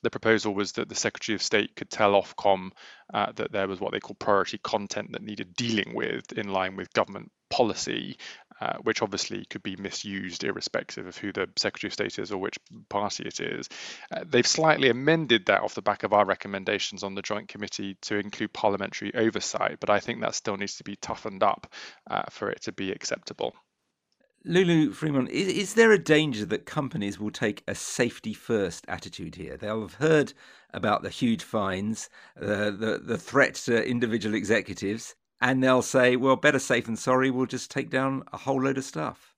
the 0.03 0.09
proposal 0.09 0.53
was 0.53 0.73
that 0.73 0.89
the 0.89 0.95
Secretary 0.95 1.35
of 1.35 1.41
State 1.41 1.75
could 1.75 1.89
tell 1.89 2.13
Ofcom 2.13 2.71
uh, 3.13 3.31
that 3.35 3.51
there 3.51 3.67
was 3.67 3.79
what 3.79 3.91
they 3.91 3.99
call 3.99 4.15
priority 4.15 4.59
content 4.59 5.11
that 5.11 5.23
needed 5.23 5.55
dealing 5.55 5.93
with 5.95 6.31
in 6.33 6.49
line 6.49 6.75
with 6.75 6.93
government 6.93 7.31
policy, 7.49 8.17
uh, 8.61 8.77
which 8.83 9.01
obviously 9.01 9.45
could 9.45 9.63
be 9.63 9.75
misused 9.75 10.43
irrespective 10.43 11.07
of 11.07 11.17
who 11.17 11.31
the 11.31 11.49
Secretary 11.57 11.89
of 11.89 11.93
State 11.93 12.19
is 12.19 12.31
or 12.31 12.37
which 12.37 12.57
party 12.89 13.23
it 13.23 13.39
is. 13.39 13.69
Uh, 14.11 14.23
they've 14.25 14.47
slightly 14.47 14.89
amended 14.89 15.45
that 15.45 15.61
off 15.61 15.75
the 15.75 15.81
back 15.81 16.03
of 16.03 16.13
our 16.13 16.25
recommendations 16.25 17.03
on 17.03 17.15
the 17.15 17.21
Joint 17.21 17.47
Committee 17.47 17.97
to 18.03 18.17
include 18.17 18.53
parliamentary 18.53 19.13
oversight, 19.15 19.79
but 19.79 19.89
I 19.89 19.99
think 19.99 20.21
that 20.21 20.35
still 20.35 20.57
needs 20.57 20.77
to 20.77 20.83
be 20.83 20.95
toughened 20.95 21.43
up 21.43 21.71
uh, 22.09 22.23
for 22.29 22.49
it 22.49 22.61
to 22.63 22.71
be 22.71 22.91
acceptable. 22.91 23.53
Lulu 24.47 24.91
Freemont, 24.91 25.29
is, 25.29 25.47
is, 25.47 25.73
there 25.73 25.91
a 25.91 25.99
danger 25.99 26.45
that 26.45 26.65
companies 26.65 27.19
will 27.19 27.31
take 27.31 27.63
a 27.67 27.75
safety 27.75 28.33
first 28.33 28.85
attitude 28.87 29.35
here? 29.35 29.57
They'll 29.57 29.81
have 29.81 29.95
heard 29.95 30.33
about 30.73 31.03
the 31.03 31.09
huge 31.09 31.43
fines, 31.43 32.09
uh, 32.41 32.71
the, 32.71 33.01
the 33.03 33.17
threat 33.17 33.55
to 33.65 33.85
individual 33.85 34.35
executives, 34.35 35.15
and 35.41 35.61
they'll 35.61 35.81
say, 35.81 36.15
well, 36.15 36.35
better 36.35 36.59
safe 36.59 36.85
than 36.85 36.95
sorry, 36.95 37.29
we'll 37.29 37.45
just 37.45 37.69
take 37.69 37.89
down 37.89 38.23
a 38.31 38.37
whole 38.37 38.61
load 38.61 38.77
of 38.77 38.83
stuff. 38.83 39.35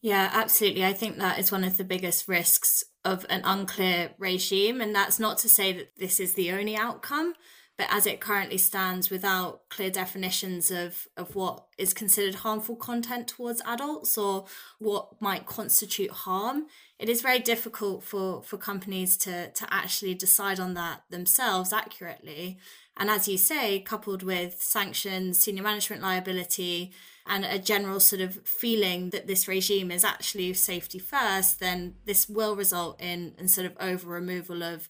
Yeah, 0.00 0.30
absolutely. 0.32 0.84
I 0.84 0.92
think 0.92 1.18
that 1.18 1.38
is 1.38 1.50
one 1.50 1.64
of 1.64 1.76
the 1.76 1.84
biggest 1.84 2.28
risks 2.28 2.84
of 3.04 3.26
an 3.28 3.42
unclear 3.44 4.10
regime. 4.18 4.80
And 4.80 4.94
that's 4.94 5.18
not 5.18 5.38
to 5.38 5.48
say 5.48 5.72
that 5.72 5.96
this 5.96 6.20
is 6.20 6.34
the 6.34 6.52
only 6.52 6.76
outcome. 6.76 7.34
But 7.78 7.86
as 7.90 8.06
it 8.06 8.20
currently 8.20 8.58
stands, 8.58 9.08
without 9.08 9.68
clear 9.68 9.88
definitions 9.88 10.72
of, 10.72 11.06
of 11.16 11.36
what 11.36 11.64
is 11.78 11.94
considered 11.94 12.34
harmful 12.34 12.74
content 12.74 13.28
towards 13.28 13.62
adults 13.64 14.18
or 14.18 14.46
what 14.80 15.22
might 15.22 15.46
constitute 15.46 16.10
harm, 16.10 16.66
it 16.98 17.08
is 17.08 17.22
very 17.22 17.38
difficult 17.38 18.02
for, 18.02 18.42
for 18.42 18.56
companies 18.56 19.16
to, 19.18 19.52
to 19.52 19.72
actually 19.72 20.14
decide 20.14 20.58
on 20.58 20.74
that 20.74 21.04
themselves 21.10 21.72
accurately. 21.72 22.58
And 22.96 23.08
as 23.08 23.28
you 23.28 23.38
say, 23.38 23.78
coupled 23.78 24.24
with 24.24 24.60
sanctions, 24.60 25.38
senior 25.38 25.62
management 25.62 26.02
liability, 26.02 26.90
and 27.28 27.44
a 27.44 27.60
general 27.60 28.00
sort 28.00 28.22
of 28.22 28.44
feeling 28.44 29.10
that 29.10 29.28
this 29.28 29.46
regime 29.46 29.92
is 29.92 30.02
actually 30.02 30.52
safety 30.54 30.98
first, 30.98 31.60
then 31.60 31.94
this 32.06 32.28
will 32.28 32.56
result 32.56 33.00
in, 33.00 33.34
in 33.38 33.46
sort 33.46 33.66
of 33.66 33.76
over 33.78 34.08
removal 34.08 34.64
of 34.64 34.88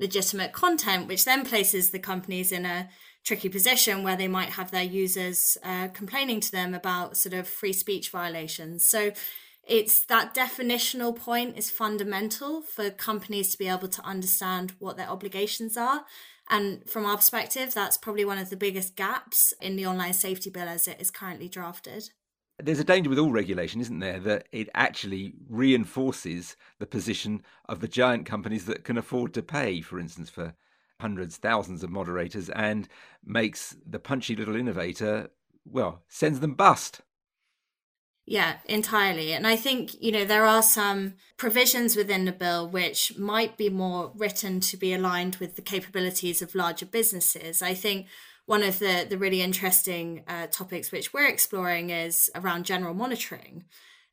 legitimate 0.00 0.52
content, 0.52 1.06
which 1.06 1.24
then 1.24 1.44
places 1.44 1.90
the 1.90 1.98
companies 1.98 2.50
in 2.50 2.64
a 2.64 2.88
tricky 3.24 3.48
position 3.48 4.02
where 4.02 4.16
they 4.16 4.28
might 4.28 4.50
have 4.50 4.70
their 4.70 4.82
users 4.82 5.58
uh, 5.62 5.88
complaining 5.88 6.40
to 6.40 6.50
them 6.50 6.74
about 6.74 7.16
sort 7.16 7.34
of 7.34 7.46
free 7.46 7.72
speech 7.72 8.10
violations. 8.10 8.82
So 8.82 9.12
it's 9.62 10.04
that 10.06 10.34
definitional 10.34 11.14
point 11.14 11.58
is 11.58 11.70
fundamental 11.70 12.62
for 12.62 12.90
companies 12.90 13.52
to 13.52 13.58
be 13.58 13.68
able 13.68 13.88
to 13.88 14.04
understand 14.04 14.72
what 14.78 14.96
their 14.96 15.08
obligations 15.08 15.76
are. 15.76 16.06
And 16.48 16.88
from 16.88 17.04
our 17.04 17.16
perspective, 17.16 17.74
that's 17.74 17.98
probably 17.98 18.24
one 18.24 18.38
of 18.38 18.50
the 18.50 18.56
biggest 18.56 18.96
gaps 18.96 19.52
in 19.60 19.76
the 19.76 19.86
online 19.86 20.14
safety 20.14 20.50
bill 20.50 20.66
as 20.66 20.88
it 20.88 21.00
is 21.00 21.10
currently 21.10 21.48
drafted 21.48 22.10
there's 22.62 22.80
a 22.80 22.84
danger 22.84 23.10
with 23.10 23.18
all 23.18 23.32
regulation, 23.32 23.80
isn't 23.80 23.98
there, 23.98 24.20
that 24.20 24.48
it 24.52 24.68
actually 24.74 25.34
reinforces 25.48 26.56
the 26.78 26.86
position 26.86 27.42
of 27.68 27.80
the 27.80 27.88
giant 27.88 28.26
companies 28.26 28.66
that 28.66 28.84
can 28.84 28.98
afford 28.98 29.34
to 29.34 29.42
pay, 29.42 29.80
for 29.80 29.98
instance, 29.98 30.30
for 30.30 30.54
hundreds, 31.00 31.36
thousands 31.36 31.82
of 31.82 31.90
moderators, 31.90 32.50
and 32.50 32.88
makes 33.24 33.76
the 33.86 33.98
punchy 33.98 34.36
little 34.36 34.56
innovator, 34.56 35.30
well, 35.64 36.02
sends 36.08 36.40
them 36.40 36.54
bust. 36.54 37.00
Yeah, 38.26 38.58
entirely. 38.66 39.32
And 39.32 39.46
I 39.46 39.56
think, 39.56 40.00
you 40.00 40.12
know, 40.12 40.24
there 40.24 40.44
are 40.44 40.62
some 40.62 41.14
provisions 41.36 41.96
within 41.96 42.26
the 42.26 42.32
bill 42.32 42.68
which 42.68 43.18
might 43.18 43.56
be 43.56 43.68
more 43.68 44.12
written 44.14 44.60
to 44.60 44.76
be 44.76 44.92
aligned 44.92 45.36
with 45.36 45.56
the 45.56 45.62
capabilities 45.62 46.40
of 46.40 46.54
larger 46.54 46.86
businesses. 46.86 47.60
I 47.60 47.74
think 47.74 48.06
one 48.46 48.62
of 48.62 48.78
the, 48.78 49.06
the 49.08 49.18
really 49.18 49.42
interesting 49.42 50.24
uh, 50.26 50.46
topics 50.48 50.90
which 50.90 51.12
we're 51.12 51.28
exploring 51.28 51.90
is 51.90 52.30
around 52.34 52.64
general 52.64 52.94
monitoring. 52.94 53.64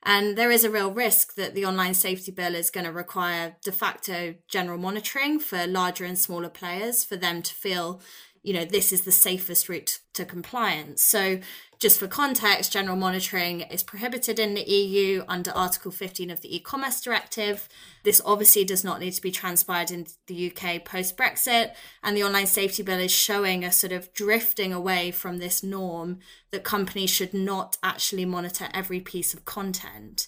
And 0.03 0.37
there 0.37 0.51
is 0.51 0.63
a 0.63 0.69
real 0.69 0.91
risk 0.91 1.35
that 1.35 1.55
the 1.55 1.65
online 1.65 1.93
safety 1.93 2.31
bill 2.31 2.55
is 2.55 2.69
going 2.69 2.85
to 2.85 2.91
require 2.91 3.57
de 3.63 3.71
facto 3.71 4.35
general 4.47 4.77
monitoring 4.77 5.39
for 5.39 5.65
larger 5.67 6.05
and 6.05 6.17
smaller 6.17 6.49
players 6.49 7.03
for 7.03 7.17
them 7.17 7.41
to 7.41 7.53
feel 7.53 7.99
you 8.47 8.53
know, 8.53 8.63
this 8.63 8.93
is 8.93 9.01
the 9.01 9.11
safest 9.11 9.67
route 9.67 9.99
to 10.13 10.23
compliance. 10.23 11.03
So, 11.03 11.41
just 11.79 11.99
for 11.99 12.07
context, 12.07 12.71
general 12.71 12.95
monitoring 12.95 13.59
is 13.59 13.83
prohibited 13.83 14.39
in 14.39 14.53
the 14.53 14.63
EU 14.63 15.25
under 15.27 15.51
Article 15.51 15.91
15 15.91 16.31
of 16.31 16.39
the 16.39 16.55
e 16.55 16.61
commerce 16.61 17.01
directive. 17.01 17.67
This 18.05 18.21
obviously 18.23 18.63
does 18.63 18.85
not 18.85 19.01
need 19.01 19.11
to 19.11 19.21
be 19.21 19.31
transpired 19.31 19.91
in 19.91 20.07
the 20.27 20.49
UK 20.49 20.85
post 20.85 21.17
Brexit. 21.17 21.73
And 22.01 22.15
the 22.15 22.23
online 22.23 22.47
safety 22.47 22.83
bill 22.83 22.99
is 22.99 23.11
showing 23.11 23.65
a 23.65 23.71
sort 23.71 23.91
of 23.91 24.13
drifting 24.13 24.71
away 24.71 25.11
from 25.11 25.39
this 25.39 25.61
norm 25.61 26.19
that 26.51 26.63
companies 26.63 27.09
should 27.09 27.33
not 27.33 27.75
actually 27.83 28.23
monitor 28.23 28.69
every 28.73 29.01
piece 29.01 29.33
of 29.33 29.43
content. 29.43 30.27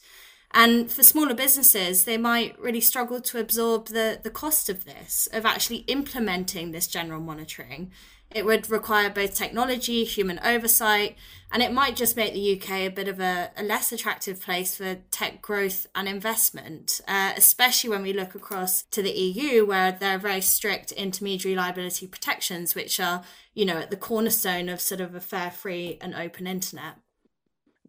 And 0.52 0.92
for 0.92 1.04
smaller 1.04 1.36
businesses, 1.36 2.06
they 2.06 2.18
might 2.18 2.60
really 2.60 2.82
struggle 2.82 3.22
to 3.22 3.40
absorb 3.40 3.88
the, 3.88 4.20
the 4.22 4.32
cost 4.32 4.68
of 4.68 4.84
this, 4.84 5.28
of 5.32 5.46
actually 5.46 5.80
implementing 5.88 6.72
this 6.72 6.88
general 6.88 7.22
monitoring. 7.22 7.92
It 8.32 8.46
would 8.46 8.70
require 8.70 9.10
both 9.10 9.34
technology, 9.34 10.04
human 10.04 10.40
oversight, 10.44 11.18
and 11.52 11.64
it 11.64 11.74
might 11.74 11.96
just 11.96 12.16
make 12.16 12.34
the 12.34 12.60
UK 12.60 12.70
a 12.72 12.90
bit 12.90 13.08
of 13.08 13.20
a, 13.20 13.52
a 13.58 13.64
less 13.64 13.92
attractive 13.92 14.40
place 14.40 14.78
for 14.78 14.96
tech 15.10 15.42
growth 15.42 15.88
and 15.96 16.08
investment, 16.08 17.02
uh, 17.08 17.34
especially 17.36 17.90
when 17.90 18.04
we 18.04 18.14
look 18.14 18.36
across 18.36 18.84
to 18.84 19.02
the 19.02 19.12
EU, 19.12 19.66
where 19.66 19.92
there 19.92 20.16
are 20.16 20.20
very 20.20 20.42
strict 20.42 20.92
intermediary 20.92 21.56
liability 21.56 22.06
protections, 22.06 22.76
which 22.76 23.00
are, 23.00 23.24
you 23.56 23.66
know, 23.66 23.78
at 23.78 23.90
the 23.90 23.98
cornerstone 23.98 24.70
of 24.70 24.80
sort 24.80 25.02
of 25.02 25.16
a 25.16 25.20
fair, 25.20 25.50
free, 25.50 25.98
and 26.00 26.14
open 26.14 26.46
internet. 26.46 26.96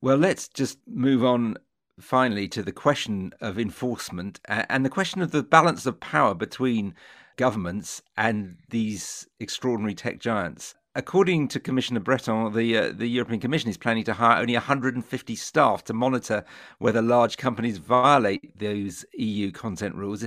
Well, 0.01 0.17
let's 0.17 0.49
just 0.49 0.79
move 0.87 1.23
on 1.23 1.59
finally 2.01 2.49
to 2.49 2.63
the 2.63 2.73
question 2.73 3.33
of 3.41 3.59
enforcement 3.59 4.41
and 4.47 4.85
the 4.85 4.91
question 4.91 5.23
of 5.23 5.31
the 5.31 5.43
balance 5.43 5.87
of 5.87 6.01
power 6.01 6.35
between 6.35 6.95
governments 7.37 8.03
and 8.17 8.57
these 8.69 9.27
extraordinary 9.39 9.95
tech 9.95 10.19
giants. 10.19 10.75
According 10.95 11.49
to 11.49 11.61
Commissioner 11.61 12.01
Breton, 12.01 12.53
the 12.53 12.77
uh, 12.77 12.93
the 12.93 13.07
European 13.07 13.41
Commission 13.41 13.71
is 13.71 13.77
planning 13.77 14.03
to 14.05 14.15
hire 14.15 14.41
only 14.41 14.55
150 14.55 15.37
staff 15.37 15.85
to 15.85 15.95
monitor 15.95 16.45
whether 16.79 17.01
large 17.01 17.37
companies 17.37 17.79
violate 17.79 18.59
those 18.59 19.05
EU 19.15 19.53
content 19.53 19.95
rules. 19.95 20.27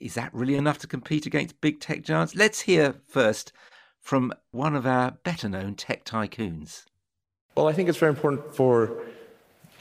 Is 0.00 0.14
that 0.14 0.34
really 0.34 0.56
enough 0.56 0.78
to 0.78 0.88
compete 0.88 1.26
against 1.26 1.60
big 1.60 1.78
tech 1.78 2.02
giants? 2.02 2.34
Let's 2.34 2.62
hear 2.62 2.96
first 3.06 3.52
from 4.00 4.32
one 4.50 4.74
of 4.74 4.84
our 4.84 5.12
better 5.22 5.48
known 5.48 5.76
tech 5.76 6.04
tycoons. 6.04 6.84
Well, 7.56 7.68
I 7.68 7.72
think 7.72 7.88
it's 7.88 7.98
very 7.98 8.10
important 8.10 8.54
for 8.54 9.00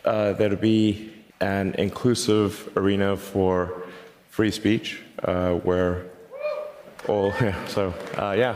uh, 0.06 0.34
there 0.34 0.50
to 0.50 0.58
be 0.58 1.12
an 1.39 1.74
inclusive 1.76 2.72
arena 2.78 3.18
for 3.18 3.84
free 4.30 4.52
speech 4.52 5.02
uh, 5.24 5.54
where 5.54 6.06
all, 7.08 7.28
yeah, 7.42 7.66
so 7.68 7.94
uh, 8.18 8.36
yeah. 8.38 8.56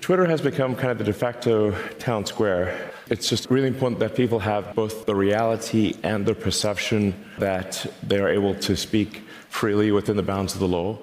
Twitter 0.00 0.26
has 0.26 0.40
become 0.40 0.74
kind 0.74 0.90
of 0.90 0.98
the 0.98 1.04
de 1.04 1.12
facto 1.12 1.70
town 1.98 2.26
square. 2.26 2.90
It's 3.10 3.28
just 3.28 3.48
really 3.48 3.68
important 3.68 4.00
that 4.00 4.16
people 4.16 4.40
have 4.40 4.74
both 4.74 5.06
the 5.06 5.14
reality 5.14 5.94
and 6.02 6.26
the 6.26 6.34
perception 6.34 7.14
that 7.38 7.86
they 8.02 8.18
are 8.18 8.28
able 8.28 8.54
to 8.56 8.76
speak 8.76 9.22
freely 9.48 9.92
within 9.92 10.16
the 10.16 10.22
bounds 10.22 10.54
of 10.54 10.60
the 10.60 10.68
law. 10.68 10.98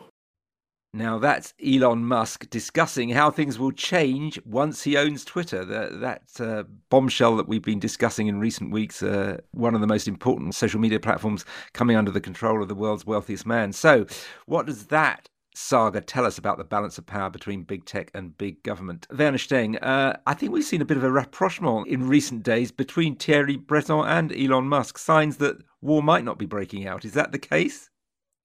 Now, 0.96 1.20
that's 1.20 1.54
Elon 1.62 2.06
Musk 2.06 2.50
discussing 2.50 3.10
how 3.10 3.30
things 3.30 3.60
will 3.60 3.74
change 3.74 4.40
once 4.46 4.82
he 4.82 4.96
owns 4.96 5.26
Twitter. 5.26 5.66
That, 5.66 6.00
that 6.00 6.22
uh, 6.40 6.64
bombshell 6.90 7.36
that 7.36 7.50
we've 7.50 7.62
been 7.62 7.82
discussing 7.82 8.28
in 8.28 8.40
recent 8.40 8.72
weeks, 8.72 9.04
uh, 9.04 9.42
one 9.52 9.76
of 9.76 9.82
the 9.82 9.88
most 9.88 10.08
important 10.08 10.56
social 10.56 10.80
media 10.80 11.02
platforms 11.02 11.44
coming 11.74 11.98
under 11.98 12.12
the 12.12 12.22
control 12.22 12.62
of 12.62 12.70
the 12.70 12.76
world's 12.76 13.06
wealthiest 13.06 13.46
man. 13.46 13.74
So, 13.74 14.06
what 14.46 14.68
does 14.68 14.86
that 14.86 15.28
saga 15.54 16.00
tell 16.00 16.26
us 16.26 16.38
about 16.38 16.58
the 16.58 16.64
balance 16.64 16.98
of 16.98 17.06
power 17.06 17.30
between 17.30 17.64
big 17.64 17.84
tech 17.84 18.10
and 18.14 18.38
big 18.38 18.64
government? 18.64 19.06
Werner 19.12 19.38
Stengg, 19.38 19.78
uh, 19.82 20.14
I 20.26 20.34
think 20.34 20.54
we've 20.54 20.64
seen 20.64 20.82
a 20.82 20.86
bit 20.86 20.96
of 20.96 21.04
a 21.04 21.12
rapprochement 21.12 21.90
in 21.90 22.08
recent 22.08 22.42
days 22.44 22.72
between 22.72 23.18
Thierry 23.18 23.58
Breton 23.58 24.06
and 24.08 24.32
Elon 24.32 24.70
Musk, 24.70 24.98
signs 24.98 25.36
that 25.38 25.58
war 25.82 26.02
might 26.02 26.24
not 26.24 26.40
be 26.40 26.46
breaking 26.46 26.88
out. 26.88 27.04
Is 27.04 27.12
that 27.16 27.34
the 27.34 27.40
case? 27.40 27.90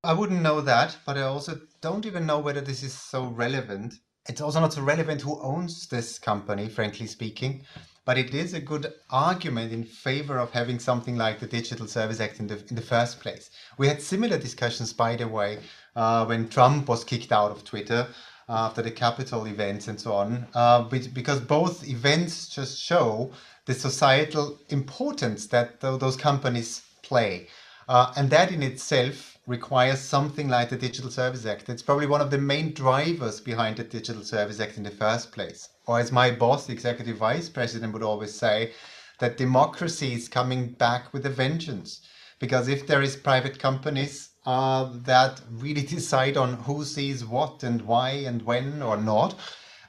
I 0.02 0.14
wouldn't 0.14 0.40
know 0.40 0.62
that, 0.62 0.96
but 1.04 1.18
I 1.18 1.22
also 1.22 1.60
don't 1.82 2.06
even 2.06 2.24
know 2.24 2.38
whether 2.38 2.62
this 2.62 2.82
is 2.82 2.94
so 2.94 3.26
relevant. 3.26 3.96
It's 4.26 4.40
also 4.40 4.58
not 4.60 4.72
so 4.72 4.80
relevant 4.80 5.20
who 5.20 5.38
owns 5.42 5.88
this 5.88 6.18
company, 6.18 6.70
frankly 6.70 7.06
speaking, 7.06 7.66
but 8.06 8.16
it 8.16 8.34
is 8.34 8.54
a 8.54 8.60
good 8.60 8.94
argument 9.10 9.74
in 9.74 9.84
favor 9.84 10.38
of 10.38 10.52
having 10.52 10.78
something 10.78 11.16
like 11.18 11.38
the 11.38 11.46
Digital 11.46 11.86
Service 11.86 12.18
Act 12.18 12.40
in 12.40 12.46
the, 12.46 12.64
in 12.70 12.76
the 12.76 12.82
first 12.82 13.20
place. 13.20 13.50
We 13.76 13.88
had 13.88 14.00
similar 14.00 14.38
discussions, 14.38 14.94
by 14.94 15.16
the 15.16 15.28
way, 15.28 15.58
uh, 15.94 16.24
when 16.24 16.48
Trump 16.48 16.88
was 16.88 17.04
kicked 17.04 17.30
out 17.30 17.50
of 17.50 17.64
Twitter 17.64 18.08
after 18.48 18.80
the 18.80 18.90
Capitol 18.90 19.46
events 19.46 19.86
and 19.86 20.00
so 20.00 20.14
on, 20.14 20.46
uh, 20.54 20.82
because 20.84 21.40
both 21.40 21.86
events 21.86 22.48
just 22.48 22.78
show 22.80 23.32
the 23.66 23.74
societal 23.74 24.58
importance 24.70 25.46
that 25.48 25.78
those 25.82 26.16
companies 26.16 26.80
play. 27.02 27.48
Uh, 27.86 28.12
and 28.16 28.30
that 28.30 28.50
in 28.50 28.62
itself 28.62 29.36
requires 29.50 29.98
something 29.98 30.48
like 30.48 30.70
the 30.70 30.76
Digital 30.76 31.10
Service 31.10 31.44
Act. 31.44 31.68
It's 31.68 31.82
probably 31.82 32.06
one 32.06 32.20
of 32.20 32.30
the 32.30 32.38
main 32.38 32.72
drivers 32.72 33.40
behind 33.40 33.76
the 33.76 33.82
Digital 33.82 34.22
Service 34.22 34.60
Act 34.60 34.76
in 34.76 34.84
the 34.84 34.92
first 34.92 35.32
place. 35.32 35.68
Or 35.86 35.98
as 35.98 36.12
my 36.12 36.30
boss, 36.30 36.66
the 36.66 36.72
executive 36.72 37.16
vice 37.16 37.48
president, 37.48 37.92
would 37.92 38.04
always 38.04 38.32
say, 38.32 38.72
that 39.18 39.36
democracy 39.36 40.14
is 40.14 40.28
coming 40.28 40.68
back 40.68 41.12
with 41.12 41.26
a 41.26 41.30
vengeance. 41.30 42.00
Because 42.38 42.68
if 42.68 42.86
there 42.86 43.02
is 43.02 43.16
private 43.16 43.58
companies 43.58 44.30
uh, 44.46 44.88
that 45.04 45.40
really 45.50 45.82
decide 45.96 46.36
on 46.36 46.54
who 46.54 46.84
sees 46.84 47.24
what 47.24 47.64
and 47.64 47.82
why 47.82 48.10
and 48.10 48.42
when 48.42 48.80
or 48.80 48.96
not, 48.96 49.34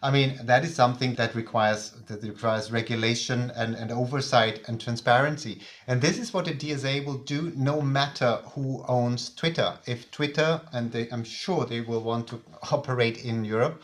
I 0.04 0.10
mean, 0.10 0.40
that 0.44 0.66
is 0.66 0.74
something 0.74 1.14
that 1.16 1.36
requires 1.36 1.92
that 2.08 2.24
requires 2.24 2.72
regulation 2.72 3.52
and, 3.56 3.76
and 3.76 3.92
oversight 3.92 4.68
and 4.68 4.82
transparency. 4.82 5.62
And 5.86 6.02
this 6.02 6.18
is 6.18 6.34
what 6.34 6.46
the 6.46 6.54
DSA 6.54 7.06
will 7.06 7.20
do 7.20 7.54
no 7.56 7.82
matter 7.82 8.40
who 8.54 8.84
owns 8.88 9.30
Twitter. 9.36 9.78
If 9.86 10.10
Twitter, 10.10 10.60
and 10.74 10.92
they, 10.92 11.08
I'm 11.12 11.24
sure 11.24 11.66
they 11.66 11.82
will 11.82 12.02
want 12.02 12.28
to 12.30 12.42
operate 12.72 13.24
in 13.24 13.46
Europe, 13.46 13.84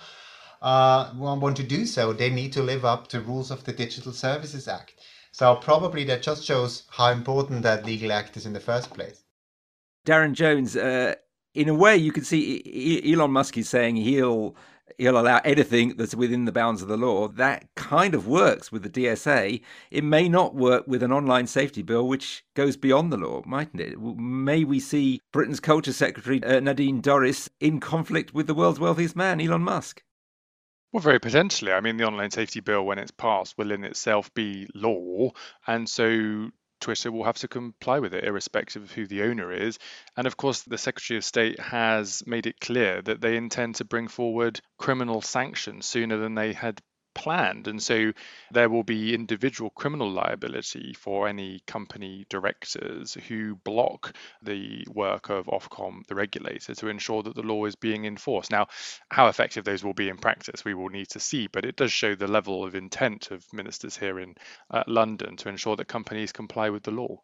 uh, 0.63 1.11
want 1.15 1.55
to 1.57 1.63
do 1.63 1.85
so, 1.85 2.13
they 2.13 2.31
need 2.31 2.51
to 2.53 2.63
live 2.63 2.83
up 2.83 3.07
to 3.09 3.21
rules 3.21 3.51
of 3.51 3.63
the 3.63 3.73
Digital 3.73 4.11
Services 4.11 4.67
Act. 4.67 4.95
So 5.31 5.55
probably 5.55 6.03
that 6.05 6.23
just 6.23 6.43
shows 6.43 6.83
how 6.89 7.11
important 7.11 7.61
that 7.61 7.85
legal 7.85 8.11
act 8.11 8.37
is 8.37 8.47
in 8.47 8.53
the 8.53 8.59
first 8.59 8.89
place. 8.91 9.21
Darren 10.03 10.33
Jones, 10.33 10.75
uh, 10.75 11.13
in 11.53 11.69
a 11.69 11.75
way, 11.75 11.95
you 11.95 12.11
can 12.11 12.23
see 12.23 13.03
Elon 13.05 13.31
Musk 13.31 13.55
is 13.57 13.69
saying 13.69 13.97
he'll 13.97 14.55
he'll 14.97 15.19
allow 15.19 15.39
anything 15.43 15.95
that's 15.97 16.15
within 16.15 16.45
the 16.45 16.51
bounds 16.51 16.81
of 16.81 16.87
the 16.87 16.97
law. 16.97 17.27
That 17.27 17.67
kind 17.75 18.15
of 18.15 18.27
works 18.27 18.71
with 18.71 18.83
the 18.83 18.89
DSA. 18.89 19.61
It 19.91 20.03
may 20.03 20.27
not 20.29 20.55
work 20.55 20.87
with 20.87 21.03
an 21.03 21.11
online 21.11 21.47
safety 21.47 21.81
bill, 21.81 22.07
which 22.07 22.43
goes 22.55 22.77
beyond 22.77 23.11
the 23.11 23.17
law, 23.17 23.43
mightn't 23.45 23.81
it? 23.81 23.99
May 23.99 24.63
we 24.63 24.79
see 24.79 25.21
Britain's 25.31 25.59
Culture 25.59 25.93
Secretary 25.93 26.43
uh, 26.43 26.59
Nadine 26.59 27.01
Dorries 27.01 27.49
in 27.59 27.79
conflict 27.79 28.33
with 28.33 28.47
the 28.47 28.53
world's 28.53 28.79
wealthiest 28.79 29.15
man, 29.15 29.41
Elon 29.41 29.61
Musk? 29.61 30.03
Well, 30.93 31.01
very 31.01 31.19
potentially. 31.19 31.73
I 31.73 31.81
mean, 31.81 31.97
the 31.97 32.05
online 32.05 32.31
safety 32.31 32.61
bill, 32.61 32.85
when 32.85 32.97
it's 32.97 33.11
passed, 33.11 33.57
will 33.57 33.71
in 33.71 33.83
itself 33.83 34.33
be 34.33 34.67
law. 34.73 35.31
And 35.67 35.89
so 35.89 36.49
Twitter 36.79 37.11
will 37.11 37.23
have 37.23 37.37
to 37.37 37.47
comply 37.47 37.99
with 37.99 38.13
it, 38.13 38.23
irrespective 38.23 38.83
of 38.83 38.91
who 38.91 39.07
the 39.07 39.23
owner 39.23 39.51
is. 39.51 39.79
And 40.15 40.27
of 40.27 40.37
course, 40.37 40.61
the 40.63 40.77
Secretary 40.77 41.17
of 41.17 41.25
State 41.25 41.59
has 41.59 42.23
made 42.25 42.47
it 42.47 42.59
clear 42.59 43.01
that 43.01 43.21
they 43.21 43.37
intend 43.37 43.75
to 43.75 43.85
bring 43.85 44.07
forward 44.07 44.61
criminal 44.77 45.21
sanctions 45.21 45.85
sooner 45.85 46.17
than 46.17 46.35
they 46.35 46.53
had 46.53 46.81
planned. 47.17 47.67
And 47.67 47.81
so 47.81 48.13
there 48.51 48.69
will 48.69 48.83
be 48.83 49.15
individual 49.15 49.71
criminal 49.71 50.09
liability 50.09 50.93
for 50.93 51.27
any 51.27 51.61
company 51.65 52.25
directors 52.29 53.15
who 53.27 53.55
block 53.55 54.15
the 54.43 54.85
work 54.93 55.29
of 55.29 55.47
Ofcom, 55.47 56.05
the 56.07 56.15
regulator, 56.15 56.75
to 56.75 56.87
ensure 56.87 57.23
that 57.23 57.35
the 57.35 57.41
law 57.41 57.65
is 57.65 57.75
being 57.75 58.05
enforced. 58.05 58.51
Now, 58.51 58.67
how 59.09 59.27
effective 59.27 59.65
those 59.65 59.83
will 59.83 59.95
be 59.95 60.09
in 60.09 60.17
practice, 60.17 60.63
we 60.63 60.75
will 60.75 60.89
need 60.89 61.09
to 61.09 61.19
see, 61.19 61.47
but 61.47 61.65
it 61.65 61.75
does 61.75 61.91
show 61.91 62.13
the 62.13 62.27
level 62.27 62.63
of 62.63 62.75
intent 62.75 63.31
of 63.31 63.43
ministers 63.51 63.97
here 63.97 64.19
in 64.19 64.35
uh, 64.69 64.83
London 64.87 65.35
to 65.37 65.49
ensure 65.49 65.75
that 65.75 65.87
companies 65.87 66.31
comply 66.31 66.69
with 66.69 66.83
the 66.83 66.91
law. 66.91 67.17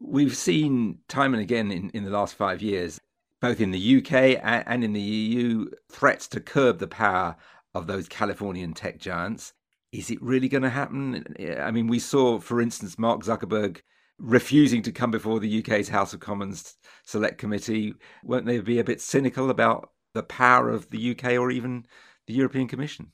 We've 0.00 0.36
seen 0.36 0.98
time 1.08 1.32
and 1.32 1.42
again 1.42 1.70
in, 1.70 1.90
in 1.90 2.04
the 2.04 2.10
last 2.10 2.34
five 2.34 2.60
years 2.60 3.00
both 3.40 3.60
in 3.60 3.70
the 3.70 3.98
UK 3.98 4.40
and 4.42 4.82
in 4.82 4.92
the 4.92 5.00
EU, 5.00 5.66
threats 5.90 6.26
to 6.28 6.40
curb 6.40 6.78
the 6.78 6.88
power 6.88 7.36
of 7.74 7.86
those 7.86 8.08
Californian 8.08 8.72
tech 8.72 8.98
giants. 8.98 9.52
Is 9.92 10.10
it 10.10 10.22
really 10.22 10.48
going 10.48 10.62
to 10.62 10.70
happen? 10.70 11.24
I 11.60 11.70
mean, 11.70 11.86
we 11.86 11.98
saw, 11.98 12.40
for 12.40 12.60
instance, 12.60 12.98
Mark 12.98 13.22
Zuckerberg 13.22 13.80
refusing 14.18 14.82
to 14.82 14.92
come 14.92 15.10
before 15.10 15.40
the 15.40 15.60
UK's 15.60 15.88
House 15.88 16.12
of 16.12 16.20
Commons 16.20 16.76
Select 17.04 17.38
Committee. 17.38 17.94
Won't 18.24 18.46
they 18.46 18.58
be 18.60 18.78
a 18.78 18.84
bit 18.84 19.00
cynical 19.00 19.48
about 19.48 19.90
the 20.14 20.22
power 20.22 20.70
of 20.70 20.90
the 20.90 21.12
UK 21.12 21.32
or 21.32 21.50
even 21.50 21.86
the 22.26 22.34
European 22.34 22.68
Commission? 22.68 23.12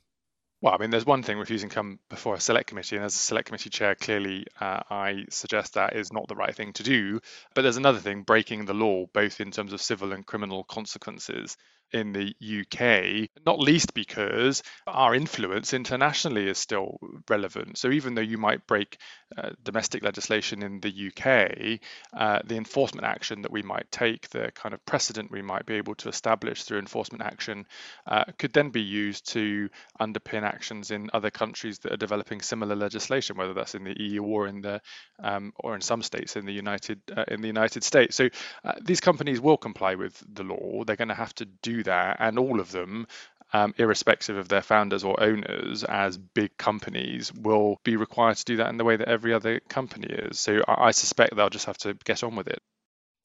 Well, 0.64 0.72
I 0.72 0.78
mean, 0.78 0.88
there's 0.88 1.04
one 1.04 1.22
thing 1.22 1.38
refusing 1.38 1.68
to 1.68 1.74
come 1.74 1.98
before 2.08 2.34
a 2.34 2.40
select 2.40 2.68
committee, 2.68 2.96
and 2.96 3.04
as 3.04 3.14
a 3.14 3.18
select 3.18 3.48
committee 3.48 3.68
chair, 3.68 3.94
clearly 3.94 4.46
uh, 4.58 4.80
I 4.88 5.26
suggest 5.28 5.74
that 5.74 5.94
is 5.94 6.10
not 6.10 6.26
the 6.26 6.36
right 6.36 6.54
thing 6.54 6.72
to 6.72 6.82
do. 6.82 7.20
But 7.54 7.62
there's 7.62 7.76
another 7.76 7.98
thing, 7.98 8.22
breaking 8.22 8.64
the 8.64 8.72
law, 8.72 9.04
both 9.12 9.42
in 9.42 9.50
terms 9.50 9.74
of 9.74 9.82
civil 9.82 10.12
and 10.14 10.24
criminal 10.24 10.64
consequences 10.64 11.58
in 11.92 12.12
the 12.12 12.34
UK, 12.42 13.28
not 13.46 13.58
least 13.58 13.94
because 13.94 14.62
our 14.86 15.14
influence 15.14 15.72
internationally 15.72 16.48
is 16.48 16.58
still 16.58 16.98
relevant. 17.28 17.78
So 17.78 17.90
even 17.90 18.14
though 18.14 18.20
you 18.20 18.38
might 18.38 18.66
break 18.66 18.98
uh, 19.36 19.50
domestic 19.62 20.02
legislation 20.02 20.62
in 20.62 20.80
the 20.80 21.08
UK, 21.08 21.80
uh, 22.16 22.40
the 22.44 22.56
enforcement 22.56 23.06
action 23.06 23.42
that 23.42 23.50
we 23.50 23.62
might 23.62 23.90
take, 23.90 24.28
the 24.30 24.52
kind 24.54 24.74
of 24.74 24.84
precedent 24.86 25.30
we 25.30 25.42
might 25.42 25.66
be 25.66 25.74
able 25.74 25.94
to 25.96 26.08
establish 26.08 26.62
through 26.62 26.78
enforcement 26.78 27.22
action, 27.22 27.66
uh, 28.06 28.24
could 28.38 28.52
then 28.52 28.70
be 28.70 28.82
used 28.82 29.30
to 29.32 29.68
underpin 30.00 30.42
actions 30.42 30.90
in 30.90 31.10
other 31.12 31.30
countries 31.30 31.78
that 31.80 31.92
are 31.92 31.96
developing 31.96 32.40
similar 32.40 32.76
legislation, 32.76 33.36
whether 33.36 33.54
that's 33.54 33.74
in 33.74 33.84
the 33.84 34.00
EU 34.00 34.22
or 34.22 34.46
in 34.46 34.60
the 34.60 34.80
um, 35.22 35.52
or 35.56 35.74
in 35.74 35.80
some 35.80 36.02
states 36.02 36.36
in 36.36 36.44
the 36.44 36.52
United 36.52 37.00
uh, 37.16 37.24
in 37.28 37.40
the 37.40 37.48
United 37.48 37.82
States. 37.82 38.16
So 38.16 38.28
uh, 38.64 38.72
these 38.82 39.00
companies 39.00 39.40
will 39.40 39.56
comply 39.56 39.94
with 39.94 40.22
the 40.32 40.44
law. 40.44 40.84
They're 40.84 40.96
going 40.96 41.08
to 41.08 41.14
have 41.14 41.34
to 41.36 41.44
do 41.44 41.73
that, 41.82 42.16
and 42.20 42.38
all 42.38 42.60
of 42.60 42.70
them, 42.72 43.06
um, 43.52 43.74
irrespective 43.78 44.36
of 44.36 44.48
their 44.48 44.62
founders 44.62 45.04
or 45.04 45.20
owners, 45.22 45.84
as 45.84 46.16
big 46.18 46.56
companies, 46.58 47.32
will 47.32 47.78
be 47.84 47.96
required 47.96 48.36
to 48.36 48.44
do 48.44 48.56
that 48.56 48.68
in 48.68 48.78
the 48.78 48.84
way 48.84 48.96
that 48.96 49.08
every 49.08 49.32
other 49.32 49.60
company 49.68 50.08
is. 50.08 50.38
So 50.40 50.62
I, 50.66 50.86
I 50.86 50.90
suspect 50.90 51.36
they'll 51.36 51.50
just 51.50 51.66
have 51.66 51.78
to 51.78 51.94
get 52.04 52.24
on 52.24 52.36
with 52.36 52.48
it. 52.48 52.60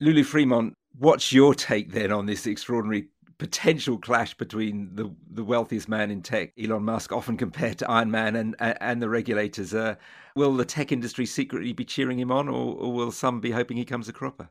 Lulu 0.01 0.23
Freemont, 0.23 0.73
what's 0.97 1.33
your 1.33 1.53
take 1.53 1.91
then 1.91 2.12
on 2.12 2.25
this 2.25 2.47
extraordinary 2.47 3.09
potential 3.38 3.97
clash 3.97 4.33
between 4.35 4.93
the 4.95 5.09
the 5.31 5.43
wealthiest 5.43 5.89
man 5.89 6.12
in 6.12 6.21
tech, 6.21 6.51
Elon 6.62 6.83
Musk, 6.83 7.12
often 7.12 7.38
compared 7.38 7.77
to 7.79 7.89
Iron 7.89 8.12
Man, 8.12 8.35
and 8.35 8.55
and 8.59 9.01
the 9.01 9.09
regulators? 9.09 9.73
Uh, 9.73 9.95
will 10.35 10.53
the 10.55 10.65
tech 10.65 10.91
industry 10.91 11.25
secretly 11.25 11.73
be 11.73 11.85
cheering 11.85 12.19
him 12.19 12.31
on, 12.31 12.47
or, 12.47 12.75
or 12.75 12.93
will 12.93 13.12
some 13.12 13.41
be 13.41 13.51
hoping 13.51 13.77
he 13.77 13.85
comes 13.85 14.07
a 14.07 14.13
cropper? 14.13 14.49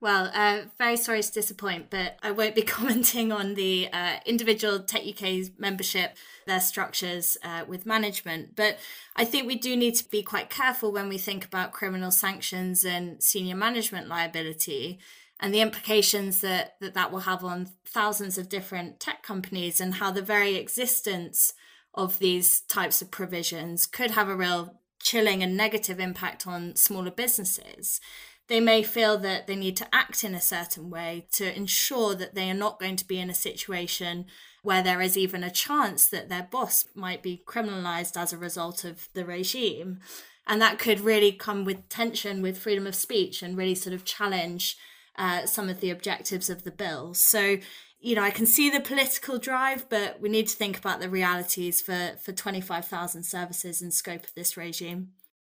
Well, 0.00 0.30
uh, 0.34 0.66
very 0.76 0.96
sorry 0.96 1.22
to 1.22 1.32
disappoint, 1.32 1.88
but 1.88 2.18
I 2.22 2.30
won't 2.30 2.54
be 2.54 2.62
commenting 2.76 3.32
on 3.32 3.54
the 3.54 3.88
uh, 3.92 4.16
individual 4.26 4.80
Tech 4.80 5.02
UK's 5.06 5.50
membership, 5.58 6.16
their 6.46 6.60
structures 6.60 7.38
uh, 7.42 7.64
with 7.66 7.86
management. 7.86 8.54
But 8.54 8.78
I 9.16 9.24
think 9.24 9.46
we 9.46 9.56
do 9.56 9.76
need 9.76 9.94
to 9.96 10.10
be 10.10 10.22
quite 10.22 10.50
careful 10.50 10.92
when 10.92 11.08
we 11.08 11.18
think 11.18 11.44
about 11.44 11.72
criminal 11.72 12.10
sanctions 12.10 12.84
and 12.84 13.22
senior 13.22 13.56
management 13.56 14.08
liability 14.08 14.98
and 15.40 15.52
the 15.52 15.60
implications 15.60 16.40
that, 16.40 16.76
that 16.80 16.94
that 16.94 17.10
will 17.10 17.20
have 17.20 17.44
on 17.44 17.68
thousands 17.86 18.38
of 18.38 18.48
different 18.48 19.00
tech 19.00 19.22
companies 19.22 19.80
and 19.80 19.94
how 19.94 20.10
the 20.10 20.22
very 20.22 20.56
existence 20.56 21.52
of 21.94 22.18
these 22.18 22.60
types 22.62 23.02
of 23.02 23.10
provisions 23.10 23.86
could 23.86 24.12
have 24.12 24.28
a 24.28 24.36
real 24.36 24.80
chilling 25.00 25.42
and 25.42 25.56
negative 25.56 26.00
impact 26.00 26.46
on 26.46 26.74
smaller 26.76 27.10
businesses 27.10 28.00
they 28.48 28.60
may 28.60 28.82
feel 28.82 29.16
that 29.18 29.46
they 29.46 29.56
need 29.56 29.76
to 29.78 29.94
act 29.94 30.22
in 30.22 30.34
a 30.34 30.40
certain 30.40 30.90
way 30.90 31.26
to 31.32 31.56
ensure 31.56 32.14
that 32.14 32.34
they 32.34 32.50
are 32.50 32.54
not 32.54 32.78
going 32.78 32.96
to 32.96 33.06
be 33.06 33.18
in 33.18 33.30
a 33.30 33.34
situation 33.34 34.26
where 34.62 34.82
there 34.82 35.00
is 35.00 35.16
even 35.16 35.44
a 35.44 35.50
chance 35.50 36.06
that 36.08 36.28
their 36.28 36.48
boss 36.50 36.86
might 36.94 37.22
be 37.22 37.42
criminalized 37.46 38.16
as 38.16 38.32
a 38.32 38.38
result 38.38 38.84
of 38.84 39.08
the 39.14 39.24
regime. 39.24 40.00
And 40.46 40.60
that 40.60 40.78
could 40.78 41.00
really 41.00 41.32
come 41.32 41.64
with 41.64 41.88
tension 41.88 42.42
with 42.42 42.58
freedom 42.58 42.86
of 42.86 42.94
speech 42.94 43.42
and 43.42 43.56
really 43.56 43.74
sort 43.74 43.94
of 43.94 44.04
challenge 44.04 44.76
uh, 45.16 45.46
some 45.46 45.68
of 45.68 45.80
the 45.80 45.90
objectives 45.90 46.50
of 46.50 46.64
the 46.64 46.70
bill. 46.70 47.14
So, 47.14 47.58
you 48.00 48.14
know, 48.14 48.22
I 48.22 48.30
can 48.30 48.46
see 48.46 48.68
the 48.68 48.80
political 48.80 49.38
drive, 49.38 49.88
but 49.88 50.20
we 50.20 50.28
need 50.28 50.48
to 50.48 50.56
think 50.56 50.78
about 50.78 51.00
the 51.00 51.08
realities 51.08 51.80
for, 51.80 52.12
for 52.22 52.32
25,000 52.32 53.22
services 53.22 53.80
in 53.80 53.90
scope 53.90 54.24
of 54.24 54.34
this 54.34 54.56
regime. 54.56 55.10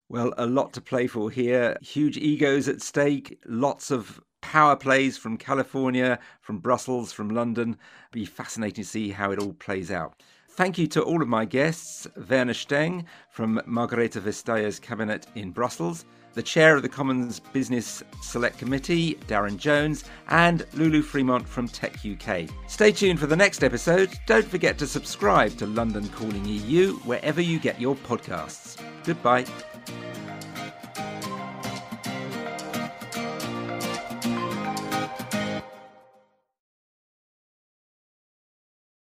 Well, 0.08 0.32
a 0.38 0.46
lot 0.46 0.72
to 0.74 0.80
play 0.80 1.08
for 1.08 1.30
here. 1.30 1.76
Huge 1.82 2.16
egos 2.16 2.68
at 2.68 2.80
stake, 2.80 3.40
lots 3.46 3.90
of 3.90 4.20
power 4.40 4.76
plays 4.76 5.18
from 5.18 5.36
California, 5.36 6.18
from 6.40 6.58
Brussels, 6.58 7.12
from 7.12 7.30
London. 7.30 7.76
Be 8.12 8.24
fascinating 8.24 8.84
to 8.84 8.88
see 8.88 9.10
how 9.10 9.32
it 9.32 9.40
all 9.40 9.54
plays 9.54 9.90
out. 9.90 10.22
Thank 10.50 10.78
you 10.78 10.86
to 10.88 11.02
all 11.02 11.20
of 11.20 11.28
my 11.28 11.44
guests 11.44 12.06
Werner 12.30 12.54
Stengg 12.54 13.04
from 13.30 13.60
Margrethe 13.66 14.20
Vestager's 14.22 14.78
cabinet 14.78 15.26
in 15.34 15.50
Brussels, 15.50 16.06
the 16.32 16.42
chair 16.42 16.76
of 16.76 16.82
the 16.82 16.88
Commons 16.88 17.40
Business 17.40 18.02
Select 18.22 18.58
Committee, 18.58 19.16
Darren 19.26 19.58
Jones, 19.58 20.04
and 20.28 20.64
Lulu 20.74 21.02
Freemont 21.02 21.46
from 21.46 21.66
Tech 21.66 21.98
UK. 22.06 22.48
Stay 22.68 22.92
tuned 22.92 23.18
for 23.18 23.26
the 23.26 23.36
next 23.36 23.64
episode. 23.64 24.10
Don't 24.26 24.46
forget 24.46 24.78
to 24.78 24.86
subscribe 24.86 25.56
to 25.58 25.66
London 25.66 26.08
Calling 26.08 26.44
EU 26.44 26.92
wherever 27.00 27.40
you 27.40 27.58
get 27.58 27.80
your 27.80 27.96
podcasts. 27.96 28.80
Goodbye. 29.04 29.44
Thank 29.86 30.16
you. 30.16 30.25